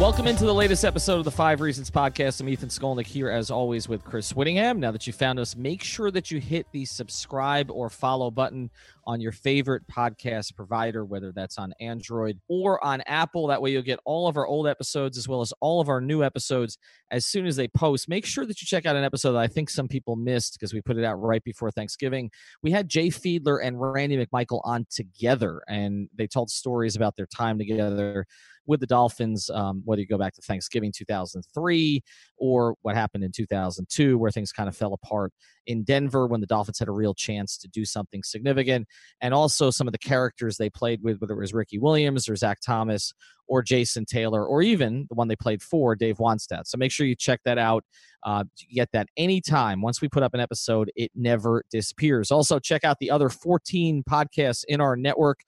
[0.00, 2.40] Welcome into the latest episode of the Five Reasons Podcast.
[2.40, 4.78] I'm Ethan Skolnick here, as always, with Chris Wittyngham.
[4.78, 8.70] Now that you found us, make sure that you hit the subscribe or follow button
[9.04, 13.48] on your favorite podcast provider, whether that's on Android or on Apple.
[13.48, 16.00] That way, you'll get all of our old episodes as well as all of our
[16.00, 16.78] new episodes
[17.10, 18.08] as soon as they post.
[18.08, 20.72] Make sure that you check out an episode that I think some people missed because
[20.72, 22.30] we put it out right before Thanksgiving.
[22.62, 27.26] We had Jay Fiedler and Randy McMichael on together, and they told stories about their
[27.26, 28.26] time together
[28.70, 32.02] with the Dolphins, um, whether you go back to Thanksgiving 2003
[32.38, 35.32] or what happened in 2002, where things kind of fell apart
[35.66, 38.86] in Denver when the Dolphins had a real chance to do something significant,
[39.20, 42.36] and also some of the characters they played with, whether it was Ricky Williams or
[42.36, 43.12] Zach Thomas
[43.46, 46.66] or Jason Taylor, or even the one they played for, Dave Wannstedt.
[46.66, 47.84] So make sure you check that out.
[48.22, 49.82] Uh, get that anytime.
[49.82, 52.30] Once we put up an episode, it never disappears.
[52.30, 55.40] Also, check out the other 14 podcasts in our network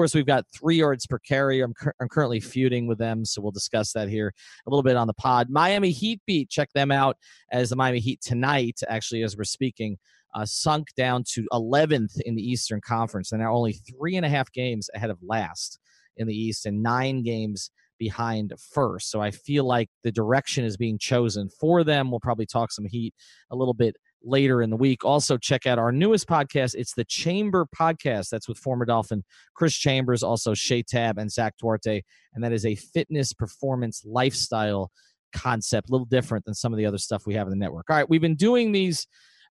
[0.00, 1.60] course, we've got three yards per carry.
[1.60, 4.32] I'm, I'm currently feuding with them, so we'll discuss that here
[4.66, 5.50] a little bit on the pod.
[5.50, 7.18] Miami Heat beat, check them out
[7.52, 9.98] as the Miami Heat tonight, actually, as we're speaking.
[10.34, 13.30] Uh, sunk down to 11th in the Eastern Conference.
[13.30, 15.78] and now only three and a half games ahead of last
[16.16, 19.10] in the East and nine games behind first.
[19.10, 22.10] So I feel like the direction is being chosen for them.
[22.10, 23.12] We'll probably talk some Heat
[23.50, 25.04] a little bit later in the week.
[25.04, 26.74] Also, check out our newest podcast.
[26.74, 28.28] It's the Chamber Podcast.
[28.30, 32.02] That's with former Dolphin Chris Chambers, also Shea Tab and Zach Duarte.
[32.34, 34.90] And that is a fitness performance lifestyle
[35.34, 37.86] concept, a little different than some of the other stuff we have in the network.
[37.88, 39.06] All right, we've been doing these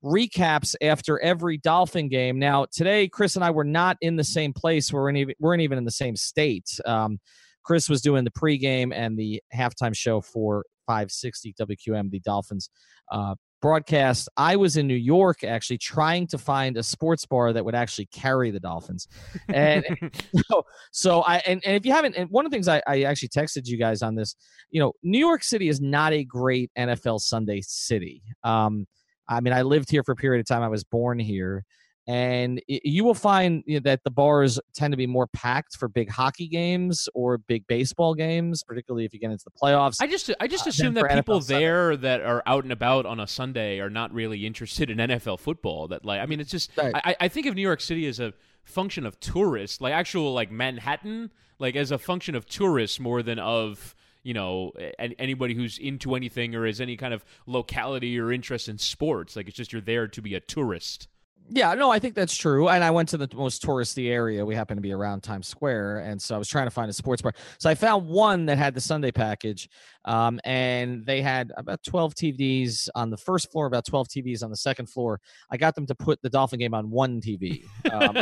[0.04, 2.38] recaps after every Dolphin game.
[2.38, 4.92] Now, today, Chris and I were not in the same place.
[4.92, 6.68] We weren't even, weren't even in the same state.
[6.84, 7.18] Um,
[7.64, 12.70] Chris was doing the pregame and the halftime show for 560 WQAM, the Dolphins
[13.10, 14.28] uh, broadcast.
[14.36, 18.06] I was in New York actually trying to find a sports bar that would actually
[18.06, 19.08] carry the Dolphins.
[19.48, 19.84] And
[20.48, 20.62] so,
[20.92, 23.28] so, I and, and if you haven't and one of the things I, I actually
[23.28, 24.36] texted you guys on this,
[24.70, 28.22] you know, New York City is not a great NFL Sunday city.
[28.44, 28.86] Um,
[29.28, 30.62] I mean, I lived here for a period of time.
[30.62, 31.64] I was born here
[32.06, 35.88] and you will find you know, that the bars tend to be more packed for
[35.88, 39.96] big hockey games or big baseball games, particularly if you get into the playoffs.
[40.00, 42.02] I just I just uh, assume that people NFL there Sunday.
[42.08, 45.88] that are out and about on a Sunday are not really interested in NFL football.
[45.88, 46.94] That like I mean, it's just right.
[46.94, 50.52] I, I think of New York City as a function of tourists, like actual like
[50.52, 54.72] Manhattan, like as a function of tourists more than of you know
[55.18, 59.34] anybody who's into anything or has any kind of locality or interest in sports.
[59.34, 61.08] Like it's just you're there to be a tourist.
[61.48, 62.68] Yeah, no, I think that's true.
[62.68, 64.44] And I went to the most touristy area.
[64.44, 66.92] We happen to be around Times Square, and so I was trying to find a
[66.92, 67.34] sports bar.
[67.58, 69.68] So I found one that had the Sunday package,
[70.04, 74.50] um, and they had about twelve TVs on the first floor, about twelve TVs on
[74.50, 75.20] the second floor.
[75.50, 77.62] I got them to put the Dolphin game on one TV.
[77.92, 78.16] Um,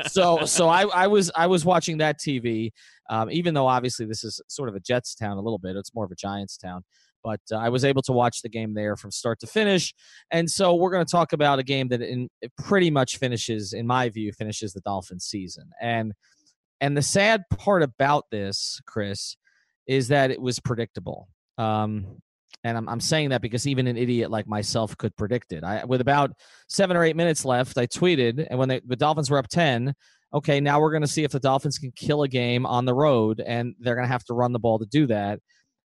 [0.08, 2.70] so, so I, I was I was watching that TV,
[3.10, 5.76] um, even though obviously this is sort of a Jets town a little bit.
[5.76, 6.84] It's more of a Giants town
[7.22, 9.94] but uh, I was able to watch the game there from start to finish.
[10.30, 12.28] And so we're going to talk about a game that in,
[12.58, 15.70] pretty much finishes, in my view, finishes the Dolphins season.
[15.80, 16.12] And
[16.80, 19.36] and the sad part about this, Chris,
[19.86, 21.28] is that it was predictable.
[21.56, 22.20] Um,
[22.64, 25.62] and I'm, I'm saying that because even an idiot like myself could predict it.
[25.62, 26.32] I, with about
[26.68, 29.94] seven or eight minutes left, I tweeted, and when they, the Dolphins were up 10,
[30.34, 32.94] okay, now we're going to see if the Dolphins can kill a game on the
[32.94, 35.40] road, and they're going to have to run the ball to do that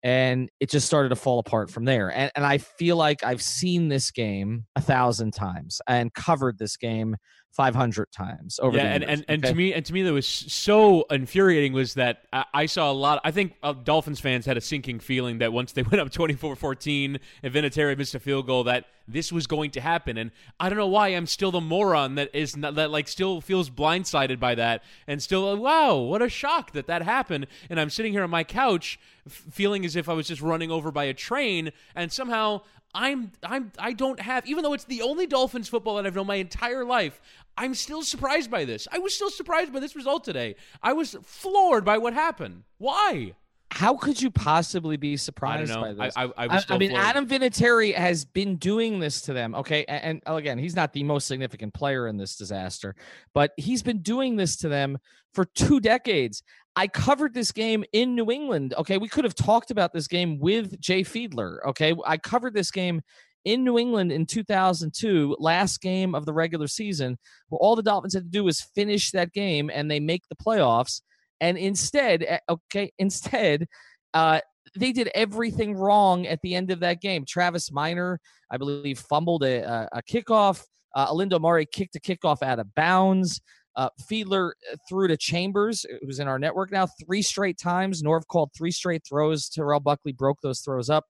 [0.07, 2.15] and it just started to fall apart from there.
[2.15, 6.77] And, and I feel like I've seen this game a thousand times and covered this
[6.77, 7.17] game
[7.57, 11.07] 500 times over yeah, and, and, and to me and to me that was so
[11.11, 14.61] infuriating was that I, I saw a lot I think uh, Dolphins fans had a
[14.61, 18.85] sinking feeling that once they went up 24-14 and Vinatieri missed a field goal that
[19.09, 20.19] this was going to happen.
[20.19, 23.41] And I don't know why I'm still the moron that is not, that like still
[23.41, 27.47] feels blindsided by that and still uh, wow what a shock that that happened.
[27.71, 30.71] And I'm sitting here on my couch f- feeling as if I was just running
[30.71, 32.61] over by a train and somehow
[32.97, 36.27] I'm I'm I don't have even though it's the only Dolphins football that I've known
[36.27, 37.21] my entire life,
[37.57, 38.87] I'm still surprised by this.
[38.91, 40.57] I was still surprised by this result today.
[40.83, 42.65] I was floored by what happened.
[42.79, 43.35] Why?
[43.73, 46.17] How could you possibly be surprised by this?
[46.17, 47.05] I, I, I, I, I mean, floored.
[47.05, 49.55] Adam Vinatieri has been doing this to them.
[49.55, 52.95] Okay, and, and again, he's not the most significant player in this disaster,
[53.35, 54.99] but he's been doing this to them
[55.35, 56.43] for two decades.
[56.77, 58.75] I covered this game in New England.
[58.79, 61.59] Okay, we could have talked about this game with Jay Fiedler.
[61.67, 63.03] Okay, I covered this game
[63.47, 67.17] in New England in 2002, last game of the regular season,
[67.49, 70.35] where all the Dolphins had to do was finish that game and they make the
[70.35, 71.01] playoffs.
[71.41, 73.67] And instead, eh, okay, instead,
[74.13, 74.41] uh,
[74.75, 77.25] they did everything wrong at the end of that game.
[77.25, 78.21] Travis Minor,
[78.51, 80.63] I believe, fumbled a, a, kickoff.
[80.95, 83.41] Uh, Olindo Mare kicked a kickoff out of bounds.
[83.77, 88.03] Uh, Fiedler uh, threw to Chambers, who's in our network now, three straight times.
[88.03, 89.49] Norv called three straight throws.
[89.49, 91.05] Terrell Buckley broke those throws up.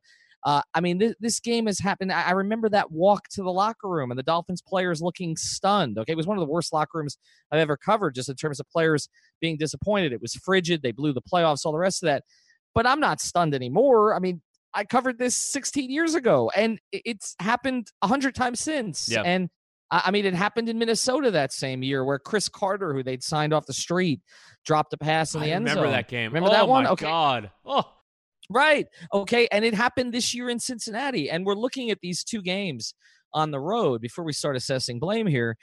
[0.47, 2.13] Uh, I mean, th- this game has happened.
[2.13, 5.99] I-, I remember that walk to the locker room and the Dolphins players looking stunned.
[5.99, 7.19] Okay, it was one of the worst locker rooms
[7.51, 9.09] I've ever covered, just in terms of players
[9.41, 10.13] being disappointed.
[10.13, 10.83] It was frigid.
[10.83, 12.23] They blew the playoffs, all the rest of that.
[12.77, 14.15] But I'm not stunned anymore.
[14.15, 14.41] I mean,
[14.73, 19.09] I covered this 16 years ago, and it's happened a hundred times since.
[19.09, 19.23] Yeah.
[19.23, 19.49] And
[19.91, 23.53] I mean, it happened in Minnesota that same year where Cris Carter, who they'd signed
[23.53, 24.21] off the street,
[24.65, 25.93] dropped a pass in the I end remember zone.
[25.93, 26.33] that game.
[26.33, 26.85] Remember oh that one?
[26.85, 27.07] My Okay.
[27.07, 27.51] God.
[27.65, 27.85] Oh.
[28.51, 28.87] Right.
[29.13, 29.49] Okay.
[29.51, 31.29] And it happened this year in Cincinnati.
[31.31, 32.95] And we're looking at these two games
[33.33, 35.57] on the road before we start assessing blame here.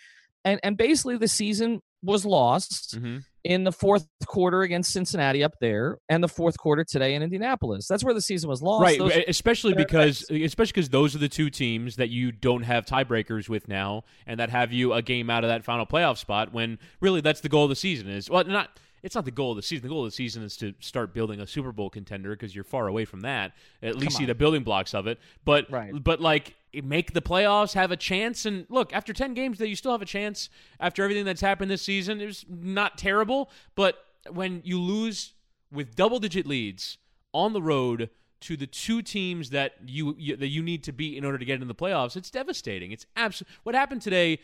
[0.45, 3.19] And and basically the season was lost Mm-hmm.
[3.45, 7.87] in the fourth quarter against Cincinnati up there and the fourth quarter today in Indianapolis.
[7.87, 8.83] That's where the season was lost.
[8.83, 12.85] Right, Those- especially because especially because those are the two teams that you don't have
[12.85, 16.53] tiebreakers with now, and that have you a game out of that final playoff spot.
[16.53, 19.51] When really that's the goal of the season is well, not it's not the goal
[19.51, 19.83] of the season.
[19.83, 22.63] The goal of the season is to start building a Super Bowl contender because you're
[22.63, 23.53] far away from that.
[23.81, 25.19] At least see the building blocks of it.
[25.45, 25.91] But Right.
[26.03, 29.75] but like make the playoffs, have a chance, and look after ten games, that you
[29.75, 30.49] still have a chance.
[30.79, 33.51] After everything that's happened this season, it was not terrible.
[33.75, 33.97] But
[34.31, 35.33] when you lose
[35.71, 36.97] with double digit leads
[37.33, 38.09] on the road
[38.41, 41.45] to the two teams that you, you that you need to beat in order to
[41.45, 42.91] get into the playoffs, it's devastating.
[42.91, 43.49] It's absolute.
[43.63, 44.39] What happened today?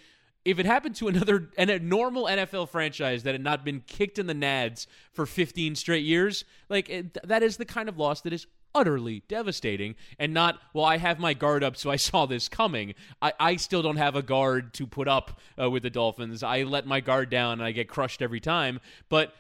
[0.46, 4.20] If it happened to another and a normal NFL franchise that had not been kicked
[4.20, 8.22] in the nads for 15 straight years, like it, that is the kind of loss
[8.22, 12.28] that is utterly devastating and not well i have my guard up so i saw
[12.28, 12.94] this coming.
[13.20, 16.44] I, I still don't have a guard to put up uh, with the dolphins.
[16.44, 18.80] I let my guard down and i get crushed every time.
[19.10, 19.34] But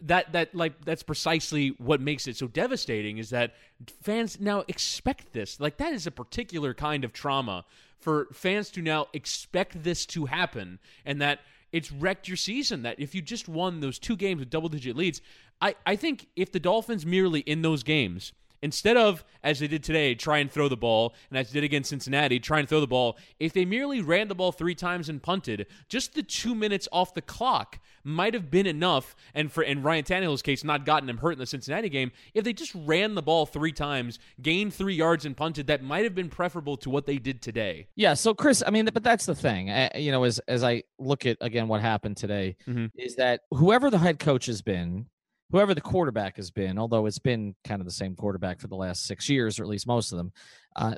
[0.00, 3.54] that that like that's precisely what makes it so devastating is that
[4.02, 5.60] fans now expect this.
[5.60, 7.64] Like that is a particular kind of trauma
[7.98, 11.40] for fans to now expect this to happen and that
[11.72, 14.96] it's wrecked your season that if you just won those two games with double digit
[14.96, 15.20] leads
[15.60, 18.32] i i think if the dolphins merely in those games
[18.62, 21.64] Instead of, as they did today, try and throw the ball, and as they did
[21.64, 25.08] against Cincinnati, try and throw the ball, if they merely ran the ball three times
[25.08, 29.14] and punted, just the two minutes off the clock might have been enough.
[29.34, 32.44] And for in Ryan Tannehill's case, not gotten him hurt in the Cincinnati game, if
[32.44, 36.14] they just ran the ball three times, gained three yards and punted, that might have
[36.14, 37.88] been preferable to what they did today.
[37.96, 39.70] Yeah, so Chris, I mean, but that's the thing.
[39.70, 42.90] Uh, you know, as as I look at again what happened today, Mhm.
[42.96, 45.06] is that whoever the head coach has been,
[45.50, 48.76] whoever the quarterback has been, although it's been kind of the same quarterback for the
[48.76, 50.32] last six years, or at least most of them,
[50.74, 50.94] uh,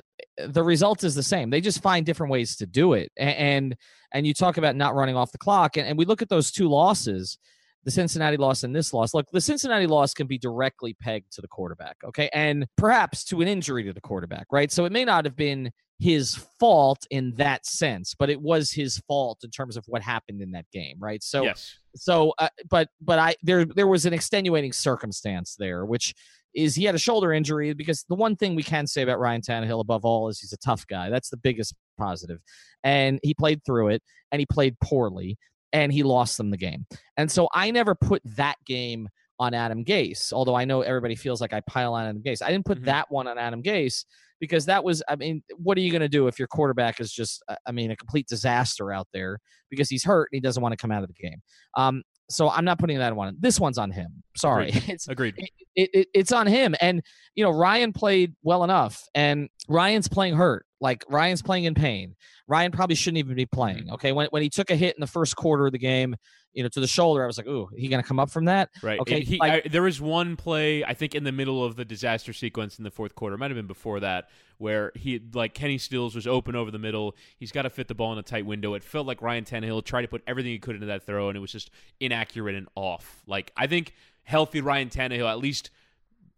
[0.47, 1.49] the result is the same.
[1.49, 3.11] They just find different ways to do it.
[3.17, 3.75] And
[4.11, 6.51] and you talk about not running off the clock, and, and we look at those
[6.51, 7.37] two losses.
[7.85, 9.13] The Cincinnati loss and this loss.
[9.13, 12.29] Look, the Cincinnati loss can be directly pegged to the quarterback, okay?
[12.33, 14.69] And perhaps to an injury to the quarterback, right?
[14.69, 18.97] So it may not have been his fault in that sense, but it was his
[18.99, 21.21] fault in terms of what happened in that game, right?
[21.21, 21.75] So, yes.
[21.95, 26.15] so, uh, but, but I there there was an extenuating circumstance there, which
[26.55, 29.41] is he had a shoulder injury because the one thing we can say about Ryan
[29.41, 31.09] Tannehill above all is he's a tough guy.
[31.09, 32.39] That's the biggest positive,
[32.83, 34.01] and he played through it,
[34.31, 35.37] and he played poorly,
[35.73, 36.87] and he lost them the game.
[37.17, 41.39] And so I never put that game on Adam Gase, although I know everybody feels
[41.41, 42.41] like I pile on Adam Gase.
[42.41, 42.85] I didn't put Mhm.
[42.85, 44.05] that one on Adam Gase
[44.39, 47.11] because that was i mean what are you going to do if your quarterback is
[47.11, 50.61] just uh, i mean a complete disaster out there because he's hurt and he doesn't
[50.63, 51.41] want to come out of the game?
[51.77, 54.23] Um so i'm not putting that one this one's on him.
[54.37, 54.71] Sorry.
[54.87, 55.35] It's Agreed.
[55.75, 56.75] it, it, it's on him.
[56.81, 57.01] And
[57.35, 62.15] you know ryan played well enough and ryan's playing hurt Like Ryan's playing in pain.
[62.47, 63.85] Ryan probably shouldn't even be playing.
[63.85, 63.93] Mm-hmm.
[63.93, 64.11] Okay.
[64.11, 66.15] When, when he took a hit in the first quarter of the game,
[66.53, 68.45] you know, to the shoulder, I was like, ooh, he going to come up from
[68.45, 68.69] that?
[68.81, 68.99] Right.
[68.99, 69.21] Okay.
[69.21, 72.33] He, like, I, there was one play, I think, in the middle of the disaster
[72.33, 76.15] sequence in the fourth quarter, might have been before that, where he, like, Kenny Stills
[76.15, 77.15] was open over the middle.
[77.37, 78.73] He's got to fit the ball in a tight window.
[78.73, 81.37] It felt like Ryan Tannehill tried to put everything he could into that throw, and
[81.37, 81.69] it was just
[81.99, 83.21] inaccurate and off.
[83.27, 83.93] Like, I think
[84.23, 85.69] healthy Ryan Tannehill at least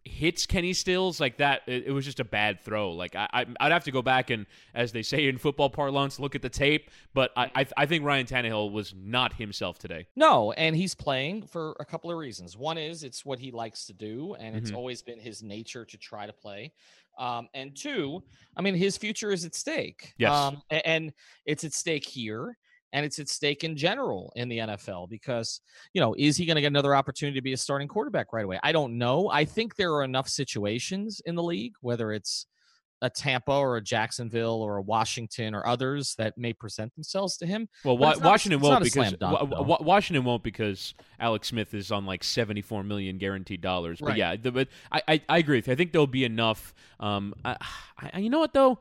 [0.03, 1.61] hits Kenny Stills like that.
[1.67, 2.91] It, it, was just a bad throw.
[2.91, 6.19] Like I, I, would have to go back and, as they say in football parlance,
[6.19, 6.89] look at the tape.
[7.13, 10.07] But I, I, I, think Ryan Tannehill was not himself today.
[10.15, 12.57] No, and he's playing for a couple of reasons.
[12.57, 14.77] One is it's what he likes to do, and it's mm-hmm.
[14.77, 16.73] always been his nature to try to play.
[17.17, 18.23] Um, and two,
[18.55, 20.13] I mean, his future is at stake.
[20.17, 21.13] Yes, um, and
[21.45, 22.57] it's at stake here
[22.93, 25.61] and it's at stake in general in the NFL because,
[25.93, 28.45] you know, is he going to get another opportunity to be a starting quarterback right
[28.45, 28.59] away?
[28.63, 29.29] I don't know.
[29.29, 32.47] I think there are enough situations in the league, whether it's
[33.01, 37.45] a Tampa or a Jacksonville or a Washington or others that may present themselves to
[37.45, 37.67] him.
[37.83, 42.23] Well, wa- Washington won't because dunk, wa- Washington won't because Alex Smith is on like
[42.23, 43.99] seventy four million guaranteed dollars.
[43.99, 44.17] But right.
[44.17, 45.73] yeah, the, but I, I, I agree with you.
[45.73, 46.75] I think there'll be enough.
[46.99, 47.57] Um, I,
[48.13, 48.79] I, you know what though.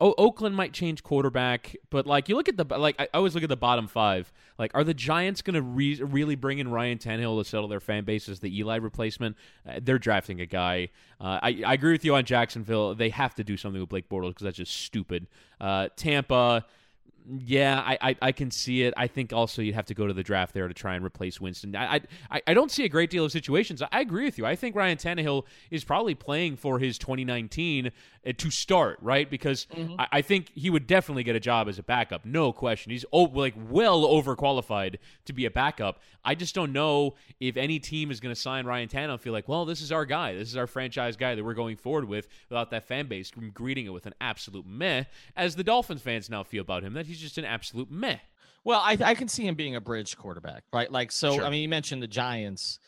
[0.00, 3.42] O- Oakland might change quarterback, but like you look at the like I always look
[3.42, 4.32] at the bottom five.
[4.58, 7.78] Like, are the Giants going to re- really bring in Ryan Tannehill to settle their
[7.78, 9.36] fan base as the Eli replacement?
[9.68, 10.88] Uh, they're drafting a guy.
[11.20, 12.94] Uh, I, I agree with you on Jacksonville.
[12.94, 15.28] They have to do something with Blake Bortles because that's just stupid.
[15.60, 16.64] Uh, Tampa
[17.44, 18.94] yeah, I, I, I can see it.
[18.96, 21.40] I think also you'd have to go to the draft there to try and replace
[21.40, 21.76] Winston.
[21.76, 23.82] I I, I don't see a great deal of situations.
[23.82, 24.46] I agree with you.
[24.46, 27.90] I think Ryan Tannehill is probably playing for his 2019
[28.26, 29.30] uh, to start, right?
[29.30, 30.00] Because mm-hmm.
[30.00, 32.90] I, I, think he would definitely get a job as a backup, no question.
[32.90, 36.00] He's oh, like well overqualified to be a backup.
[36.24, 39.32] I just don't know if any team is going to sign Ryan Tannehill and feel
[39.32, 42.06] like, well, this is our guy, this is our franchise guy that we're going forward
[42.06, 45.04] with, without that fan base greeting it with an absolute meh,
[45.36, 46.94] as the Dolphins fans now feel about him.
[46.94, 48.18] That he's he's just an absolute meh.
[48.64, 50.90] Well, I, I can see him being a bridge quarterback, right?
[50.90, 51.44] Like, so, sure.
[51.44, 52.78] I mean, you mentioned the Giants.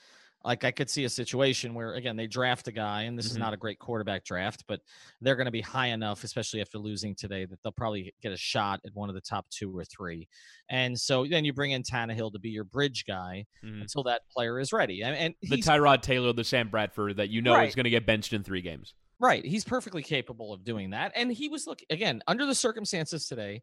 [0.42, 3.36] Like, I could see a situation where, again, they draft a guy, and this mm-hmm.
[3.36, 4.80] is not a great quarterback draft, but
[5.20, 8.38] they're going to be high enough, especially after losing today, that they'll probably get a
[8.38, 10.28] shot at one of the top two or three.
[10.70, 13.82] And so then you bring in Tannehill to be your bridge guy mm-hmm.
[13.82, 15.02] until that player is ready.
[15.02, 17.68] And, and the Tyrod Taylor, the Sam Bradford that you know right.
[17.68, 18.94] is going to get benched in three games.
[19.18, 19.44] Right.
[19.44, 21.12] He's perfectly capable of doing that.
[21.14, 23.60] And he was, look, again, under the circumstances today,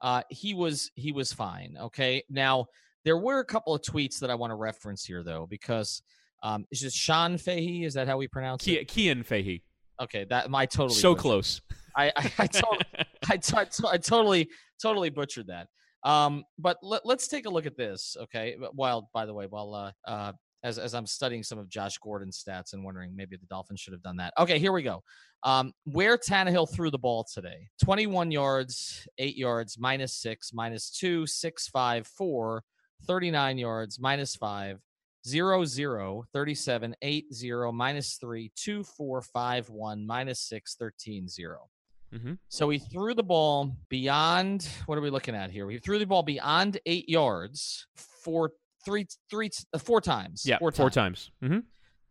[0.00, 1.76] uh, he was he was fine.
[1.80, 2.66] Okay, now
[3.04, 6.02] there were a couple of tweets that I want to reference here though because
[6.42, 7.84] um, it's just Sean Fahey.
[7.84, 8.90] Is that how we pronounce Ke- it?
[8.90, 9.62] Cian Fahey.
[10.00, 11.60] Okay, that my totally so close.
[11.96, 12.84] I I, I, totally,
[13.28, 14.48] I, t- I totally
[14.80, 15.68] totally butchered that.
[16.04, 18.16] Um, but let, us take a look at this.
[18.20, 21.98] Okay, while by the way, while uh, uh, as as I'm studying some of Josh
[21.98, 24.32] Gordon's stats and wondering maybe the Dolphins should have done that.
[24.38, 25.02] Okay, here we go.
[25.44, 31.26] Um, where Tannehill threw the ball today 21 yards, 8 yards, minus 6, minus 2,
[31.26, 32.64] 6, 5, 4,
[33.06, 34.80] 39 yards, minus 5,
[35.26, 41.68] 0, 0, 37, 8, 0, minus 3, 2, 4, 5, 1, minus 6, 13, 0.
[42.14, 42.32] Mm-hmm.
[42.48, 44.68] So he threw the ball beyond.
[44.86, 45.68] What are we looking at here?
[45.70, 48.52] He threw the ball beyond eight yards for
[48.84, 50.42] three, three, uh, four times.
[50.44, 51.30] Yeah, four, four times.
[51.40, 51.50] times.
[51.52, 51.58] Mm-hmm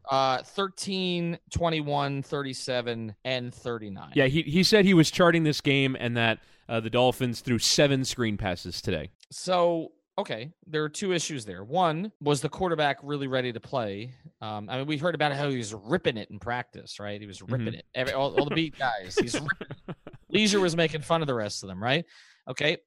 [0.10, 5.98] uh 13 21 37 and 39 yeah he, he said he was charting this game
[6.00, 11.12] and that uh, the dolphins threw seven screen passes today so okay there are two
[11.12, 15.16] issues there one was the quarterback really ready to play um, i mean we heard
[15.16, 17.76] about how he was ripping it in practice right he was ripping mm-hmm.
[17.76, 19.40] it Every, all, all, the beat guys he's
[20.30, 22.06] leisure was making fun of the rest of them right
[22.50, 22.78] okay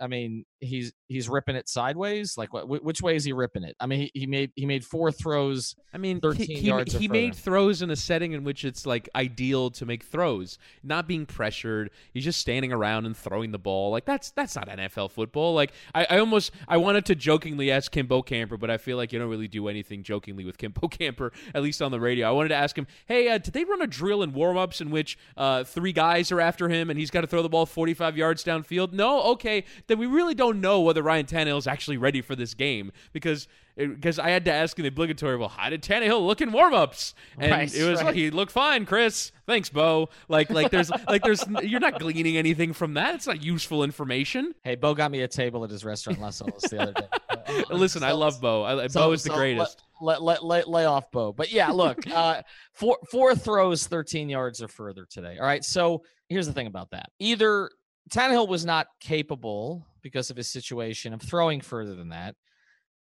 [0.00, 2.36] I mean, he's he's ripping it sideways.
[2.36, 2.68] Like, what?
[2.82, 3.76] Which way is he ripping it?
[3.80, 5.74] I mean, he, he made he made four throws.
[5.92, 6.94] I mean, thirteen he, he, yards.
[6.94, 11.08] He made throws in a setting in which it's like ideal to make throws, not
[11.08, 11.90] being pressured.
[12.12, 13.90] He's just standing around and throwing the ball.
[13.90, 15.54] Like that's that's not NFL football.
[15.54, 19.12] Like I, I almost I wanted to jokingly ask Kim Bokamper but I feel like
[19.12, 22.28] you don't really do anything jokingly with kimbo camper at least on the radio.
[22.28, 24.90] I wanted to ask him, hey, uh, did they run a drill in warmups in
[24.90, 27.94] which uh, three guys are after him and he's got to throw the ball forty
[27.94, 28.92] five yards downfield?
[28.92, 32.54] No, okay then we really don't know whether Ryan Tannehill is actually ready for this
[32.54, 36.50] game because because I had to ask an obligatory, well, how did Tannehill look in
[36.50, 37.14] warmups?
[37.38, 38.14] And right, it was right.
[38.14, 39.32] he looked fine, Chris.
[39.46, 40.10] Thanks, Bo.
[40.28, 43.14] Like like there's like there's you're not gleaning anything from that.
[43.14, 44.54] It's not useful information.
[44.64, 47.08] Hey, Bo got me a table at his restaurant Los Angeles the other day.
[47.30, 48.64] Uh, uh, uh, Listen, so, I love Bo.
[48.64, 49.82] I, so, Bo is the so greatest.
[50.00, 51.32] Let, let, let, lay off Bo.
[51.32, 52.42] But yeah, look, uh,
[52.72, 55.38] four four throws, 13 yards or further today.
[55.38, 55.64] All right.
[55.64, 57.10] So here's the thing about that.
[57.20, 57.70] Either
[58.10, 62.34] Tannehill was not capable because of his situation of throwing further than that,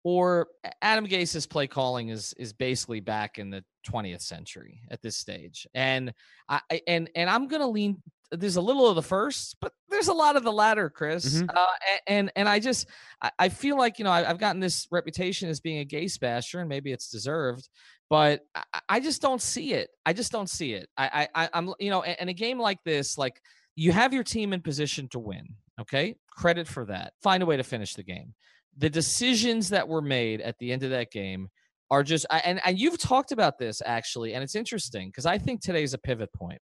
[0.04, 0.48] or
[0.82, 5.66] Adam Gase's play calling is is basically back in the 20th century at this stage.
[5.74, 6.12] And
[6.48, 10.12] I and and I'm gonna lean there's a little of the first, but there's a
[10.12, 11.36] lot of the latter, Chris.
[11.36, 11.50] Mm-hmm.
[11.56, 11.66] Uh,
[12.06, 12.88] and and I just
[13.38, 16.68] I feel like you know I've gotten this reputation as being a gay basher, and
[16.68, 17.68] maybe it's deserved,
[18.08, 18.42] but
[18.88, 19.90] I just don't see it.
[20.04, 20.88] I just don't see it.
[20.96, 23.40] I I I'm you know, in a game like this, like
[23.74, 25.54] you have your team in position to win.
[25.80, 27.12] Okay, credit for that.
[27.22, 28.34] Find a way to finish the game.
[28.78, 31.48] The decisions that were made at the end of that game
[31.90, 35.60] are just and and you've talked about this actually, and it's interesting because I think
[35.60, 36.60] today's a pivot point.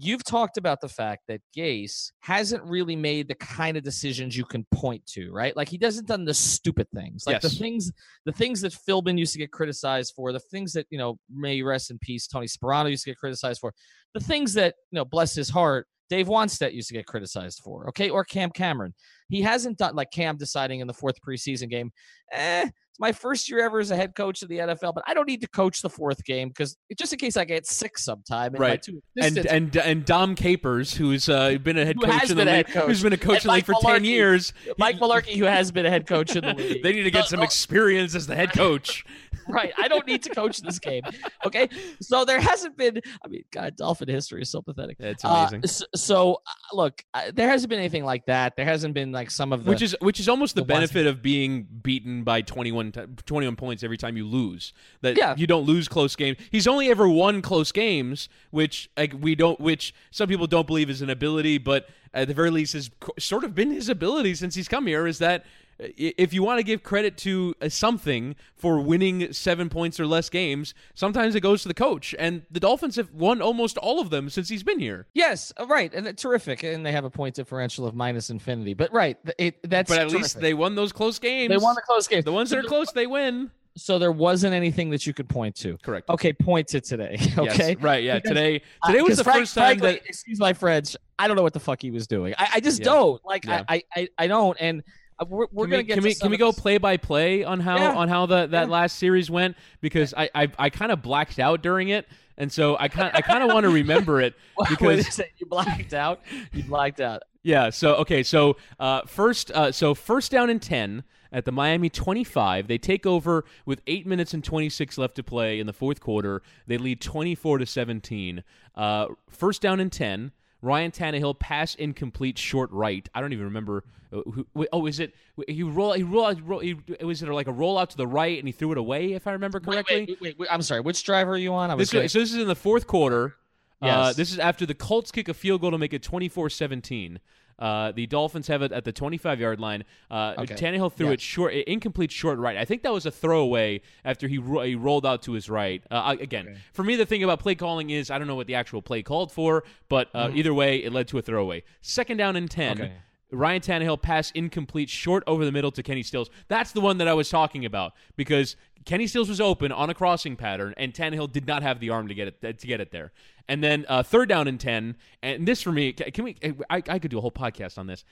[0.00, 4.44] You've talked about the fact that Gase hasn't really made the kind of decisions you
[4.44, 5.56] can point to, right?
[5.56, 7.42] Like he doesn't done the stupid things, like yes.
[7.42, 7.90] the things,
[8.24, 11.62] the things that Philbin used to get criticized for, the things that you know, may
[11.62, 13.72] rest in peace, Tony Sparano used to get criticized for,
[14.14, 17.88] the things that you know, bless his heart, Dave Wannstedt used to get criticized for,
[17.88, 18.94] okay, or Cam Cameron.
[19.28, 21.90] He hasn't done like Cam deciding in the fourth preseason game,
[22.32, 25.14] eh, it's my first year ever as a head coach of the NFL, but I
[25.14, 28.52] don't need to coach the fourth game because just in case I get sick sometime.
[28.54, 28.84] right.
[29.20, 33.02] and and and Dom Capers, who's uh, been a head coach in the league, who's
[33.02, 34.52] been a coach in the league for ten years.
[34.78, 36.82] Mike Mularkey, who has been a head coach in the league.
[36.82, 39.04] they need to get some experience as the head coach.
[39.48, 39.72] right.
[39.78, 41.02] I don't need to coach this game.
[41.46, 41.68] Okay.
[42.00, 43.00] So there hasn't been.
[43.24, 44.96] I mean, God, Dolphin history is so pathetic.
[44.98, 45.60] It's amazing.
[45.62, 48.56] Uh, so, so uh, look, uh, there hasn't been anything like that.
[48.56, 51.06] There hasn't been like some of the which is which is almost the, the benefit
[51.06, 51.16] ones.
[51.16, 52.92] of being beaten by 21,
[53.26, 54.72] 21 points every time you lose.
[55.02, 55.34] That yeah.
[55.36, 56.38] you don't lose close games.
[56.50, 60.90] He's only ever won close games, which like we don't, which some people don't believe
[60.90, 64.54] is an ability, but at the very least has sort of been his ability since
[64.54, 65.06] he's come here.
[65.06, 65.44] Is that
[65.78, 70.28] if you want to give credit to uh, something for winning seven points or less
[70.28, 72.14] games, sometimes it goes to the coach.
[72.18, 75.06] And the Dolphins have won almost all of them since he's been here.
[75.14, 76.62] Yes, uh, right, and terrific.
[76.62, 78.74] And they have a point differential of minus infinity.
[78.74, 80.18] But right, it, that's but at terrific.
[80.18, 81.50] least they won those close games.
[81.50, 82.24] They won the close games.
[82.24, 83.50] The ones that are close, they win.
[83.76, 85.78] So there wasn't anything that you could point to.
[85.78, 86.08] Correct.
[86.10, 87.16] Okay, point to today.
[87.38, 87.74] Okay.
[87.74, 88.02] Yes, right.
[88.02, 88.16] Yeah.
[88.16, 88.62] Because, today.
[88.84, 90.08] Today was the Frank, first time frankly, that.
[90.08, 90.96] Excuse my French.
[91.18, 92.34] I don't know what the fuck he was doing.
[92.36, 92.86] I, I just yeah.
[92.86, 93.24] don't.
[93.24, 93.62] Like yeah.
[93.68, 94.56] I, I I don't.
[94.58, 94.82] And uh,
[95.26, 97.60] we're, we're can gonna we, get can we can we go play by play on
[97.60, 97.94] how yeah.
[97.94, 98.72] on how the that yeah.
[98.72, 99.56] last series went?
[99.80, 102.06] Because I I, I kind of blacked out during it
[102.38, 104.34] and so I kind I kind of want to remember it
[104.68, 106.22] because you blacked out?
[106.52, 107.22] You blacked out.
[107.42, 111.90] Yeah so okay so uh, first uh, so first down and ten at the Miami
[111.90, 116.00] 25 they take over with 8 minutes and 26 left to play in the fourth
[116.00, 116.42] quarter.
[116.66, 122.70] They lead 24 to 17 uh, first down and 10 Ryan Tannehill pass incomplete short
[122.72, 123.08] right.
[123.14, 123.84] I don't even remember.
[124.12, 125.14] Uh, who, oh, is it?
[125.46, 125.92] He roll.
[125.92, 126.34] He roll.
[126.34, 128.78] roll he, was it like a roll out to the right and he threw it
[128.78, 129.12] away?
[129.12, 130.06] If I remember correctly.
[130.08, 130.80] Wait, wait, wait, I'm sorry.
[130.80, 131.70] Which drive are you on?
[131.70, 133.36] I was this, so this is in the fourth quarter.
[133.80, 133.96] Uh, yes.
[133.96, 137.18] Uh, this is after the Colts kick a field goal to make it 24-17.
[137.58, 139.84] Uh, the Dolphins have it at the 25 yard line.
[140.10, 140.54] Uh, okay.
[140.54, 142.56] Tannehill threw it short, incomplete short right.
[142.56, 145.82] I think that was a throwaway after he, ro- he rolled out to his right.
[145.90, 146.58] Uh, again, okay.
[146.72, 149.02] for me, the thing about play calling is I don't know what the actual play
[149.02, 150.38] called for, but uh, mm-hmm.
[150.38, 151.64] either way, it led to a throwaway.
[151.80, 152.80] Second down and 10.
[152.80, 152.92] Okay.
[153.30, 156.30] Ryan Tannehill pass incomplete short over the middle to Kenny Stills.
[156.48, 159.94] That's the one that I was talking about because Kenny Stills was open on a
[159.94, 162.90] crossing pattern, and Tannehill did not have the arm to get it to get it
[162.90, 163.12] there.
[163.48, 166.36] And then uh, third down and ten, and this for me, can we?
[166.68, 168.04] I, I could do a whole podcast on this.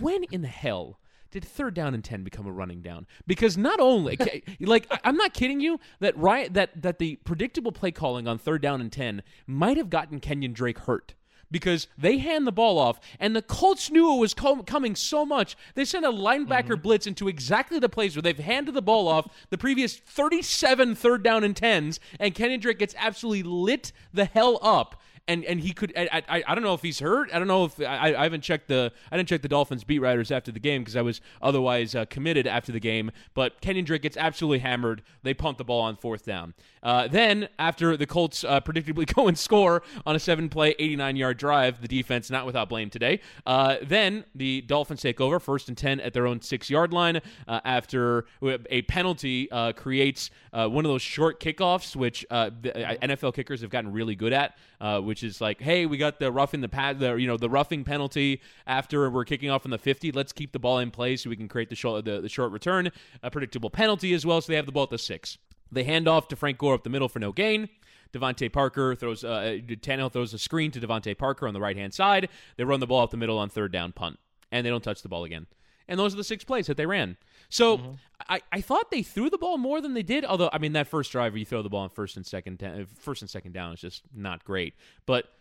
[0.00, 0.98] When in the hell?
[1.30, 4.18] did third down and 10 become a running down because not only
[4.60, 8.62] like i'm not kidding you that right that that the predictable play calling on third
[8.62, 11.14] down and 10 might have gotten kenyon drake hurt
[11.50, 15.24] because they hand the ball off, and the Colts knew it was com- coming so
[15.24, 15.56] much.
[15.74, 16.82] They sent a linebacker mm-hmm.
[16.82, 21.22] blitz into exactly the place where they've handed the ball off the previous 37 third
[21.22, 25.72] down and tens, and Kenyon Drake gets absolutely lit the hell up and and he
[25.72, 25.92] could.
[25.96, 27.30] I, I, I don't know if he's hurt.
[27.32, 30.00] I don't know if I, I haven't checked the I didn't check the Dolphins beat
[30.00, 33.10] writers after the game because I was otherwise uh, committed after the game.
[33.34, 35.02] But Kenyon Drake gets absolutely hammered.
[35.22, 36.54] They punt the ball on fourth down.
[36.82, 41.16] Uh, then after the Colts uh, predictably go and score on a seven play, 89
[41.16, 43.20] yard drive, the defense not without blame today.
[43.46, 47.20] Uh, then the Dolphins take over first and ten at their own six yard line
[47.46, 53.60] uh, after a penalty uh, creates one of those short kickoffs, which the NFL kickers
[53.60, 54.56] have gotten really good at,
[55.02, 57.50] which which is like, hey, we got the roughing the pad, the you know the
[57.50, 60.12] roughing penalty after we're kicking off in the 50.
[60.12, 62.52] Let's keep the ball in play so we can create the short the, the short
[62.52, 62.90] return,
[63.22, 64.40] a predictable penalty as well.
[64.40, 65.36] So they have the ball at the six.
[65.72, 67.68] They hand off to Frank Gore up the middle for no gain.
[68.12, 71.92] DeVante Parker throws, uh, Tannehill throws a screen to DeVante Parker on the right hand
[71.92, 72.28] side.
[72.56, 74.18] They run the ball up the middle on third down punt,
[74.52, 75.46] and they don't touch the ball again.
[75.88, 77.16] And those are the six plays that they ran.
[77.48, 77.90] So mm-hmm.
[78.28, 80.24] I, I thought they threw the ball more than they did.
[80.24, 82.62] Although I mean that first drive where you throw the ball on first and second
[82.62, 84.74] uh, first and second down is just not great.
[85.06, 85.32] But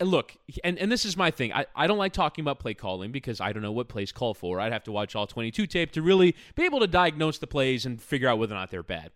[0.00, 1.52] look, and, and this is my thing.
[1.52, 4.34] I, I don't like talking about play calling because I don't know what plays call
[4.34, 4.60] for.
[4.60, 7.84] I'd have to watch all 22 tape to really be able to diagnose the plays
[7.84, 9.10] and figure out whether or not they're bad.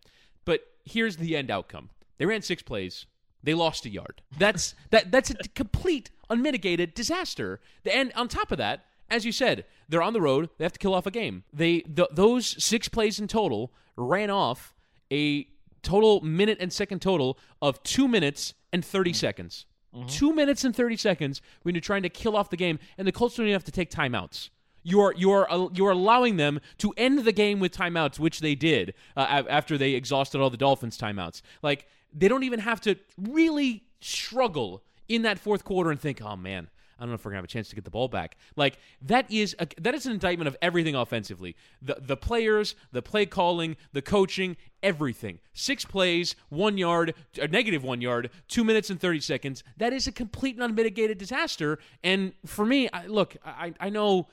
[0.44, 1.90] But here's the end outcome.
[2.18, 3.06] They ran six plays.
[3.44, 4.22] They lost a yard.
[4.38, 5.10] That's that.
[5.10, 7.60] That's a complete unmitigated disaster.
[7.90, 10.48] And on top of that, as you said, they're on the road.
[10.56, 11.44] They have to kill off a game.
[11.52, 14.74] They th- those six plays in total ran off
[15.12, 15.46] a
[15.82, 19.16] total minute and second total of two minutes and 30 mm-hmm.
[19.16, 19.66] seconds.
[19.94, 20.06] Mm-hmm.
[20.08, 23.12] Two minutes and 30 seconds when you're trying to kill off the game, and the
[23.12, 24.48] Colts don't even have to take timeouts.
[24.82, 28.94] You're you're uh, you're allowing them to end the game with timeouts, which they did
[29.16, 31.42] uh, after they exhausted all the Dolphins' timeouts.
[31.62, 36.36] Like they don't even have to really struggle in that fourth quarter and think, oh
[36.36, 36.68] man,
[37.02, 38.36] I don't know if we're gonna have a chance to get the ball back.
[38.54, 41.56] Like that is a, that is an indictment of everything offensively.
[41.82, 45.40] The the players, the play calling, the coaching, everything.
[45.52, 47.14] Six plays, one yard,
[47.50, 49.64] negative one yard, two minutes and thirty seconds.
[49.78, 51.80] That is a complete and unmitigated disaster.
[52.04, 54.28] And for me, I, look, I I know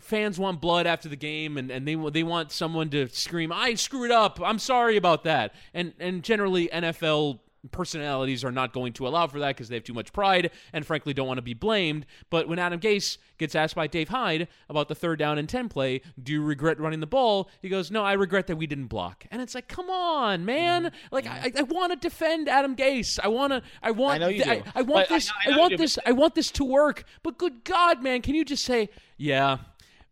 [0.00, 3.74] fans want blood after the game and, and they they want someone to scream I
[3.74, 7.38] screwed up I'm sorry about that and and generally NFL
[7.70, 10.86] personalities are not going to allow for that because they have too much pride and
[10.86, 12.06] frankly don't want to be blamed.
[12.30, 15.68] But when Adam Gase gets asked by Dave Hyde about the third down and 10
[15.68, 17.50] play do you regret running the ball?
[17.60, 19.26] He goes no I regret that we didn't block.
[19.30, 20.84] And it's like come on man.
[20.84, 20.96] Mm-hmm.
[21.10, 23.18] like I, I want to defend Adam Gase.
[23.22, 25.58] I want to I want I, th- I, I want but this I, I, I
[25.58, 27.04] want this I want this to work.
[27.22, 29.58] But good god man can you just say yeah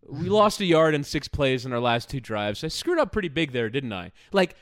[0.08, 2.62] we lost a yard in six plays in our last two drives.
[2.62, 4.12] I screwed up pretty big there, didn't I?
[4.32, 4.56] Like,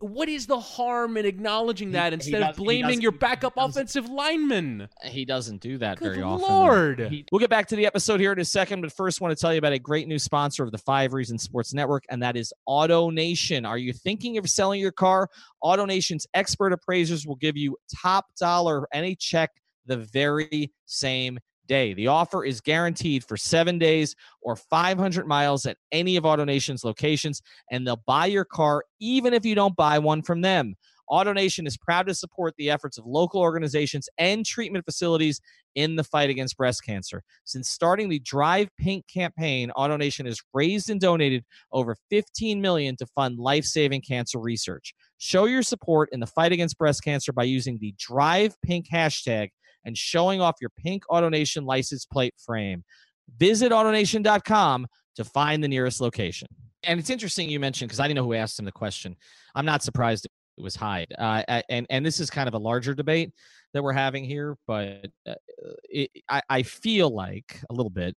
[0.00, 4.08] what is the harm in acknowledging that he, instead he of blaming your backup offensive
[4.08, 4.88] lineman?
[5.04, 6.42] He doesn't do that Good very Lord.
[6.42, 6.54] often.
[6.54, 7.26] Lord.
[7.32, 9.52] We'll get back to the episode here in a second, but first, want to tell
[9.52, 12.52] you about a great new sponsor of the Five Reasons Sports Network, and that is
[12.68, 13.66] AutoNation.
[13.66, 15.28] Are you thinking of selling your car?
[15.62, 19.50] AutoNation's expert appraisers will give you top dollar any check
[19.86, 21.94] the very same day.
[21.94, 27.42] The offer is guaranteed for seven days or 500 miles at any of AutoNation's locations,
[27.70, 30.74] and they'll buy your car even if you don't buy one from them.
[31.10, 35.40] AutoNation is proud to support the efforts of local organizations and treatment facilities
[35.74, 37.22] in the fight against breast cancer.
[37.44, 43.06] Since starting the Drive Pink campaign, AutoNation has raised and donated over 15 million to
[43.06, 44.94] fund life-saving cancer research.
[45.18, 49.50] Show your support in the fight against breast cancer by using the Drive Pink hashtag
[49.84, 52.84] and showing off your pink AutoNation license plate frame.
[53.38, 56.48] Visit AutoNation.com to find the nearest location.
[56.82, 59.16] And it's interesting you mentioned because I didn't know who asked him the question.
[59.54, 61.12] I'm not surprised it was Hyde.
[61.18, 63.32] Uh, and and this is kind of a larger debate
[63.72, 65.34] that we're having here, but uh,
[65.84, 68.16] it, I, I feel like a little bit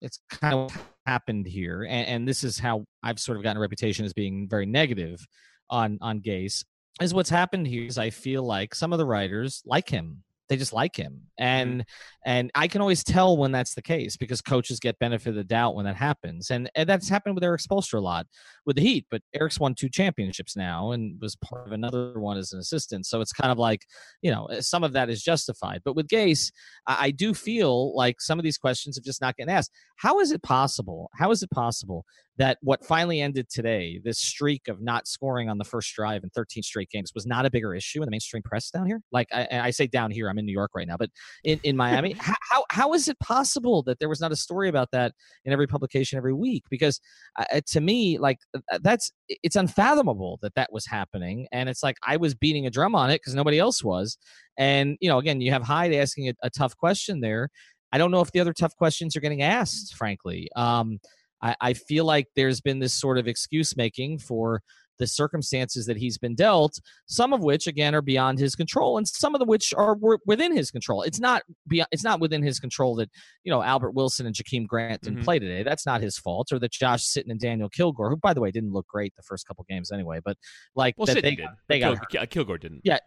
[0.00, 3.60] it's kind of happened here, and, and, this is how I've sort of gotten a
[3.60, 5.26] reputation as being very negative
[5.70, 6.64] on on Gase.
[7.00, 10.56] Is what's happened here is I feel like some of the writers like him they
[10.56, 11.22] just like him.
[11.40, 11.44] Mm-hmm.
[11.44, 11.84] and
[12.26, 15.44] and i can always tell when that's the case because coaches get benefit of the
[15.44, 16.50] doubt when that happens.
[16.50, 18.26] And, and that's happened with erik spoelstra a lot
[18.66, 22.36] with the heat but eric's won two championships now and was part of another one
[22.36, 23.06] as an assistant.
[23.06, 23.84] So it's kind of like
[24.22, 25.82] you know eh, some of that is justified.
[25.84, 26.50] But with gase
[26.86, 29.72] I, I do feel like some of these questions have just not getting asked.
[29.96, 32.04] How is it possible how is it possible
[32.38, 36.30] that what finally ended today, this streak of not scoring on the first drive in
[36.30, 39.02] 13 straight games, was not a bigger issue in the mainstream press down here.
[39.10, 41.10] Like I, I say down here, I'm in New York right now, but
[41.44, 44.90] in, in Miami, how, how is it possible that there was not a story about
[44.92, 45.12] that
[45.44, 46.64] in every publication every week?
[46.70, 47.00] Because
[47.38, 51.96] uh, to me, like uh, that's it's unfathomable that that was happening, and it's like
[52.06, 54.18] I was beating a drum on it because nobody else was.
[54.56, 57.50] And you know, again, you have Hyde asking a, a tough question there.
[57.92, 60.48] I don't know if the other tough questions are getting asked, frankly.
[60.56, 60.98] Um,
[61.42, 64.62] I, I feel like there's been this sort of excuse making for
[64.98, 69.06] the circumstances that he's been dealt, some of which again are beyond his control, and
[69.06, 71.02] some of the which are within his control.
[71.02, 73.10] It's not beyond, it's not within his control that
[73.44, 75.24] you know Albert Wilson and Jakeem Grant didn't mm-hmm.
[75.24, 75.62] play today.
[75.62, 78.50] That's not his fault, or that Josh Sitton and Daniel Kilgore, who by the way
[78.50, 80.36] didn't look great the first couple games anyway, but
[80.74, 81.48] like well, that Sitton they did.
[81.68, 82.82] they got Kil- Kilgore didn't.
[82.84, 82.98] Yeah,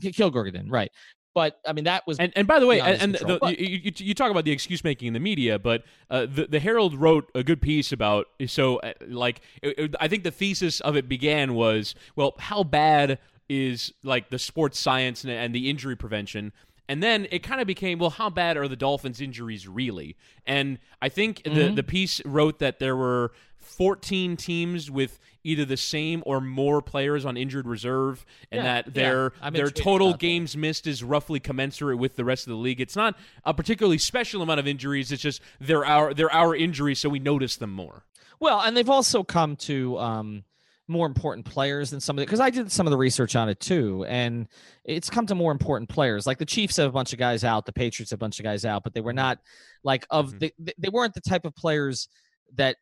[0.00, 0.70] Kilgore didn't.
[0.70, 0.90] Right.
[1.34, 3.80] But I mean, that was and, and by the way, and, and the, but, you,
[3.82, 6.94] you, you, talk about the excuse making in the media, but uh, the the Herald
[6.94, 10.96] wrote a good piece about so uh, like it, it, I think the thesis of
[10.96, 13.18] it began was well, how bad
[13.48, 16.52] is like the sports science and, and the injury prevention.
[16.88, 20.16] And then it kind of became, well, how bad are the Dolphins' injuries really?
[20.46, 21.56] And I think mm-hmm.
[21.56, 23.32] the the piece wrote that there were
[23.64, 28.94] 14 teams with either the same or more players on injured reserve, and yeah, that
[28.94, 30.58] their yeah, their total games that.
[30.58, 32.80] missed is roughly commensurate with the rest of the league.
[32.80, 35.12] It's not a particularly special amount of injuries.
[35.12, 38.04] It's just they're our they're our injuries, so we notice them more.
[38.40, 40.44] Well, and they've also come to um,
[40.88, 43.48] more important players than some of it because I did some of the research on
[43.48, 44.48] it too, and
[44.84, 46.26] it's come to more important players.
[46.26, 48.44] Like the Chiefs have a bunch of guys out, the Patriots have a bunch of
[48.44, 49.38] guys out, but they were not
[49.82, 50.48] like of mm-hmm.
[50.58, 52.08] they, they weren't the type of players
[52.56, 52.76] that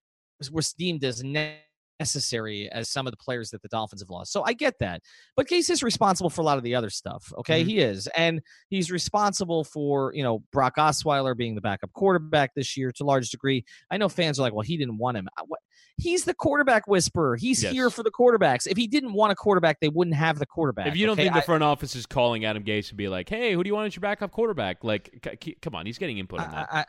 [0.50, 4.32] were deemed as necessary as some of the players that the Dolphins have lost.
[4.32, 5.02] So I get that.
[5.36, 7.32] But Gase is responsible for a lot of the other stuff.
[7.38, 7.60] Okay.
[7.60, 7.68] Mm-hmm.
[7.68, 8.08] He is.
[8.16, 13.04] And he's responsible for, you know, Brock Osweiler being the backup quarterback this year to
[13.04, 13.64] a large degree.
[13.90, 15.28] I know fans are like, well, he didn't want him.
[15.46, 15.60] What?
[15.96, 17.36] He's the quarterback whisperer.
[17.36, 17.72] He's yes.
[17.72, 18.66] here for the quarterbacks.
[18.66, 20.86] If he didn't want a quarterback, they wouldn't have the quarterback.
[20.88, 21.24] If you don't okay?
[21.24, 23.68] think the front I, office is calling Adam Gase to be like, hey, who do
[23.68, 24.82] you want as your backup quarterback?
[24.82, 26.68] Like, c- come on, he's getting input on that.
[26.72, 26.84] I,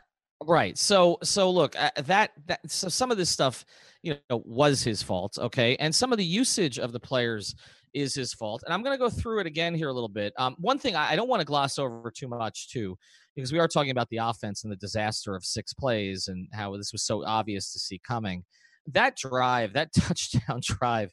[0.46, 0.76] Right.
[0.76, 3.64] So so look, uh, that that so some of this stuff,
[4.02, 5.76] you know, was his fault, okay?
[5.76, 7.54] And some of the usage of the players
[7.94, 8.62] is his fault.
[8.64, 10.34] And I'm going to go through it again here a little bit.
[10.36, 12.98] Um, one thing I, I don't want to gloss over too much too,
[13.34, 16.76] because we are talking about the offense and the disaster of six plays and how
[16.76, 18.44] this was so obvious to see coming.
[18.88, 21.12] That drive, that touchdown drive,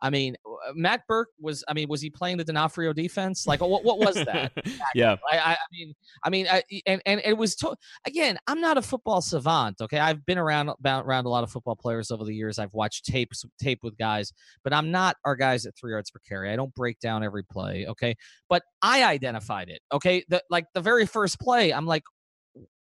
[0.00, 1.64] I mean, uh, Matt Burke was.
[1.68, 3.46] I mean, was he playing the D'Onofrio defense?
[3.46, 4.52] Like, what, what was that?
[4.94, 5.16] yeah.
[5.30, 7.74] I, I, mean, I mean, I, and and it was to,
[8.06, 8.38] again.
[8.46, 9.80] I'm not a football savant.
[9.80, 12.58] Okay, I've been around around a lot of football players over the years.
[12.58, 14.32] I've watched tapes tape with guys,
[14.64, 16.52] but I'm not our guys at three yards per carry.
[16.52, 17.86] I don't break down every play.
[17.86, 18.16] Okay,
[18.48, 19.80] but I identified it.
[19.92, 22.04] Okay, the like the very first play, I'm like,